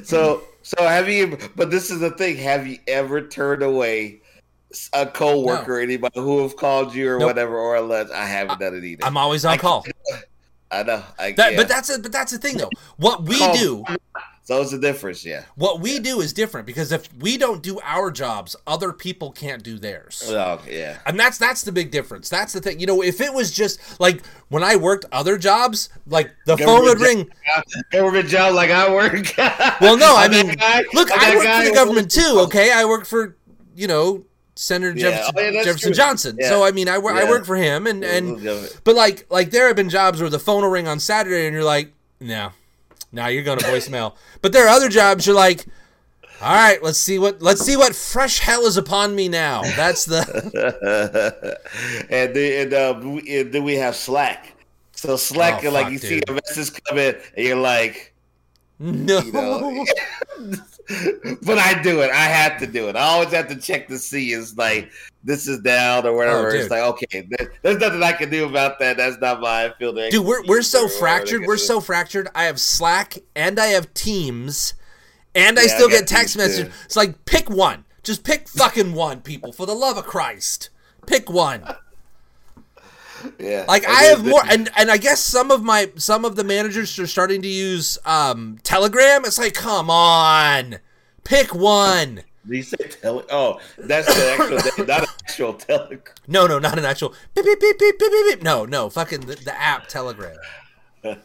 [0.06, 4.20] so so have you but this is the thing have you ever turned away
[4.92, 7.28] a co-worker or anybody who have called you or Nope.
[7.30, 9.84] whatever or alleged i haven't done it either I'm always on call.
[10.70, 11.56] i know I, That, yeah.
[11.56, 12.70] But that's a, but that's the thing though.
[12.96, 13.84] What we Call- do,
[14.44, 17.80] so it's a difference yeah what we do is different because if we don't do
[17.82, 20.22] our jobs, other people can't do theirs.
[20.28, 22.28] oh yeah And that's that's the big difference.
[22.28, 22.78] That's the thing.
[22.78, 26.82] You know, if it was just like when I worked other jobs, like the phone
[26.84, 27.64] would Government ring.
[27.90, 29.32] government job like i work
[29.80, 32.36] Well, no, I mean, guy- look, I'm work for the government too.
[32.46, 33.36] Okay, I work for
[33.74, 34.24] you know
[34.56, 35.10] Senator Yeah.
[35.10, 35.92] Jefferson, Oh, yeah, Jefferson.
[35.94, 36.36] Johnson.
[36.38, 36.48] Yeah.
[36.50, 38.40] So I mean, I work I work for him, and and
[38.84, 41.54] but like like there have been jobs where the phone will ring on Saturday, and
[41.54, 42.50] you're like, no,
[43.14, 44.14] now you're going to voicemail.
[44.42, 45.64] but there are other jobs you're like.
[46.42, 49.62] All right, let's see what let's see what fresh hell is upon me now.
[49.76, 50.20] That's the
[52.10, 54.52] and then and, uh, we, and then we have slack
[54.92, 56.28] so slack Oh, like fuck, you see dude.
[56.28, 58.12] a message come in and you're like
[58.78, 59.20] no.
[59.20, 59.86] you know.
[61.42, 62.10] but I do it.
[62.10, 62.96] I have to do it.
[62.96, 64.90] I always have to check to see is like
[65.22, 66.50] this is down or whatever.
[66.50, 68.96] Oh, it's like okay, there- there's nothing I can do about that.
[68.96, 69.96] That's not my field.
[70.10, 71.46] Dude, we're we're so expertise or whatever they fractured.
[71.46, 71.62] We're do.
[71.62, 72.28] so fractured.
[72.34, 74.74] I have Slack and I have Teams,
[75.34, 76.72] and I still I get text messages.
[76.84, 77.84] It's like pick one.
[78.02, 79.52] Just pick fucking one, people.
[79.52, 80.68] For the love of Christ,
[81.06, 81.64] pick one.
[83.38, 83.64] Yeah.
[83.66, 86.98] Like I have more, and and I guess some of my some of the managers
[86.98, 89.24] are starting to use um Telegram.
[89.24, 90.76] It's like, come on,
[91.24, 92.22] pick one.
[92.46, 93.24] Did you say tele?
[93.30, 96.14] Oh, that's the actual, not an actual telegram.
[96.28, 98.26] No, no, not an actual beep beep beep beep beep beep.
[98.36, 98.42] beep.
[98.42, 100.36] No, no, fucking the, the app Telegram.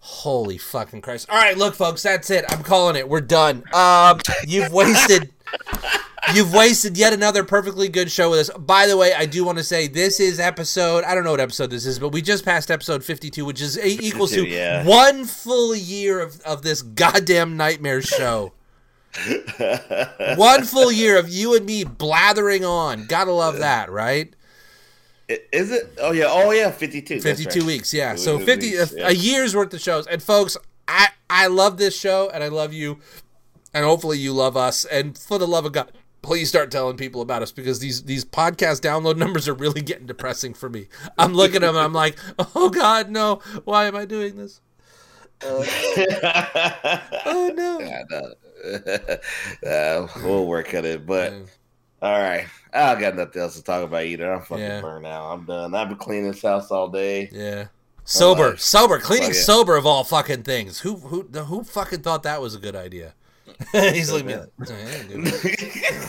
[0.00, 1.28] Holy fucking Christ!
[1.28, 2.44] All right, look, folks, that's it.
[2.48, 3.08] I'm calling it.
[3.08, 3.64] We're done.
[3.72, 5.30] Um, you've wasted.
[6.34, 8.50] You've wasted yet another perfectly good show with us.
[8.58, 11.04] By the way, I do want to say this is episode.
[11.04, 13.76] I don't know what episode this is, but we just passed episode 52, which is
[13.78, 14.84] a, equals to yeah.
[14.84, 18.52] one full year of, of this goddamn nightmare show.
[20.36, 23.06] one full year of you and me blathering on.
[23.06, 24.34] Gotta love that, right?
[25.28, 25.94] Is it?
[25.98, 26.26] Oh yeah.
[26.28, 26.70] Oh yeah.
[26.70, 27.20] Fifty-two.
[27.20, 27.66] Fifty-two right.
[27.66, 28.14] weeks, yeah.
[28.14, 29.08] It So 50 weeks, yeah.
[29.08, 30.06] a year's worth of shows.
[30.06, 30.56] And folks,
[30.86, 32.98] I I love this show and I love you
[33.74, 35.92] and hopefully you love us and for the love of God
[36.28, 40.04] Please start telling people about us because these these podcast download numbers are really getting
[40.04, 40.88] depressing for me.
[41.16, 42.18] I'm looking at them and I'm like,
[42.54, 43.36] oh God, no!
[43.64, 44.60] Why am I doing this?
[47.24, 47.80] Oh no!
[47.80, 48.34] I know.
[49.70, 51.38] uh, we'll work on it, but Yeah.
[52.02, 52.44] all right.
[52.74, 54.30] I got nothing else to talk about either.
[54.30, 54.82] I'm fucking Yeah.
[54.82, 55.32] burned out.
[55.32, 55.74] I'm done.
[55.74, 57.30] I've been cleaning this house all day.
[57.32, 57.68] Yeah.
[58.04, 59.40] Sober, sober, cleaning yeah.
[59.40, 60.80] sober of all fucking things.
[60.80, 63.14] Who who who fucking thought that was a good idea?
[63.72, 66.08] He's "Yeah, yeah.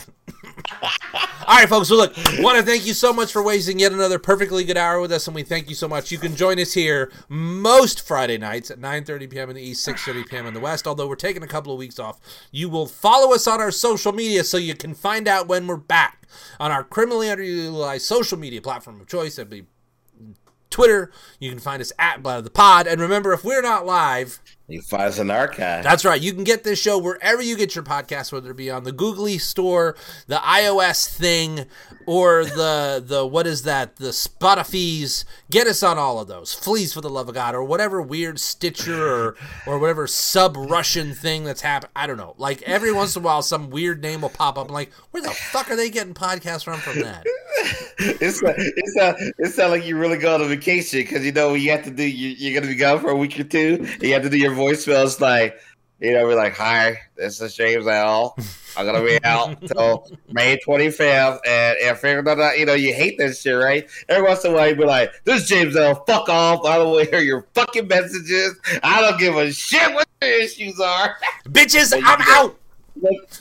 [1.46, 1.88] All right, folks.
[1.88, 5.00] So look, want to thank you so much for wasting yet another perfectly good hour
[5.00, 6.12] with us, and we thank you so much.
[6.12, 9.50] You can join us here most Friday nights at 9:30 p.m.
[9.50, 10.46] in the East, 6:30 p.m.
[10.46, 10.86] in the West.
[10.86, 12.20] Although we're taking a couple of weeks off,
[12.52, 15.76] you will follow us on our social media so you can find out when we're
[15.76, 16.28] back
[16.60, 19.36] on our criminally underutilized social media platform of choice.
[19.36, 19.64] That'd be
[20.70, 21.10] Twitter.
[21.40, 24.40] You can find us at Blood of the Pod, and remember, if we're not live,
[24.70, 25.82] You find us an archive.
[25.82, 26.20] that's right.
[26.20, 28.92] You can get this show wherever you get your podcast, whether it be on the
[28.92, 29.96] Googly store,
[30.28, 31.66] the iOS thing,
[32.06, 33.96] or the the what is that?
[33.96, 35.24] The Spotify's.
[35.50, 36.54] Get us on all of those.
[36.54, 41.14] Please, for the love of God, or whatever weird Stitcher or or whatever sub Russian
[41.14, 41.90] thing that's happened.
[41.96, 42.34] I don't know.
[42.38, 44.68] Like every once in a while, some weird name will pop up.
[44.68, 47.24] I'm like, where the fuck are they getting podcasts from from that?
[47.98, 51.32] it's not, it's not, it's not like you really go on a vacation because you
[51.32, 52.04] know you have to do.
[52.04, 53.78] You, you're gonna be gone for a week or two.
[53.80, 55.04] And you have to do your voicemail.
[55.04, 55.58] It's like
[56.00, 58.34] you know, we're like, "Hi, this is James L.
[58.76, 63.18] I'm gonna be out till May 25th, and if you're not, you know, you hate
[63.18, 63.86] this shit, right?
[64.08, 66.02] Every once in a while, you be like, "This is James L.
[66.06, 66.64] Fuck off!
[66.64, 68.58] I don't want to hear your fucking messages.
[68.82, 72.56] I don't give a shit what your issues are." Bitches, I'm out.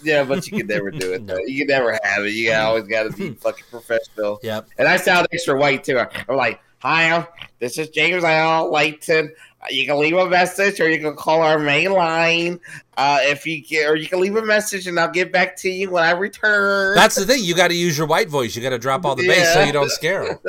[0.04, 1.26] Yeah, but you can never do it.
[1.28, 1.38] Though.
[1.38, 2.34] You can never have it.
[2.34, 4.40] You always got to be fucking professional.
[4.44, 4.68] Yep.
[4.78, 5.98] And I sound extra white too.
[5.98, 7.26] I'm like, "Hi,
[7.60, 8.70] this is James L.
[8.70, 9.34] Layton.
[9.70, 12.60] You can leave a message, or you can call our main line.
[12.98, 15.70] Uh, if you get, or you can leave a message, and I'll get back to
[15.70, 17.44] you when I return." That's the thing.
[17.44, 18.56] You got to use your white voice.
[18.56, 20.40] You got to drop all the bass so you don't scare them.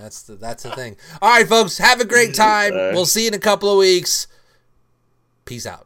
[0.00, 0.96] That's the that's the thing.
[1.20, 1.78] All right, folks.
[1.78, 2.72] Have a great time.
[2.72, 4.26] We'll see you in a couple of weeks.
[5.44, 5.85] Peace out.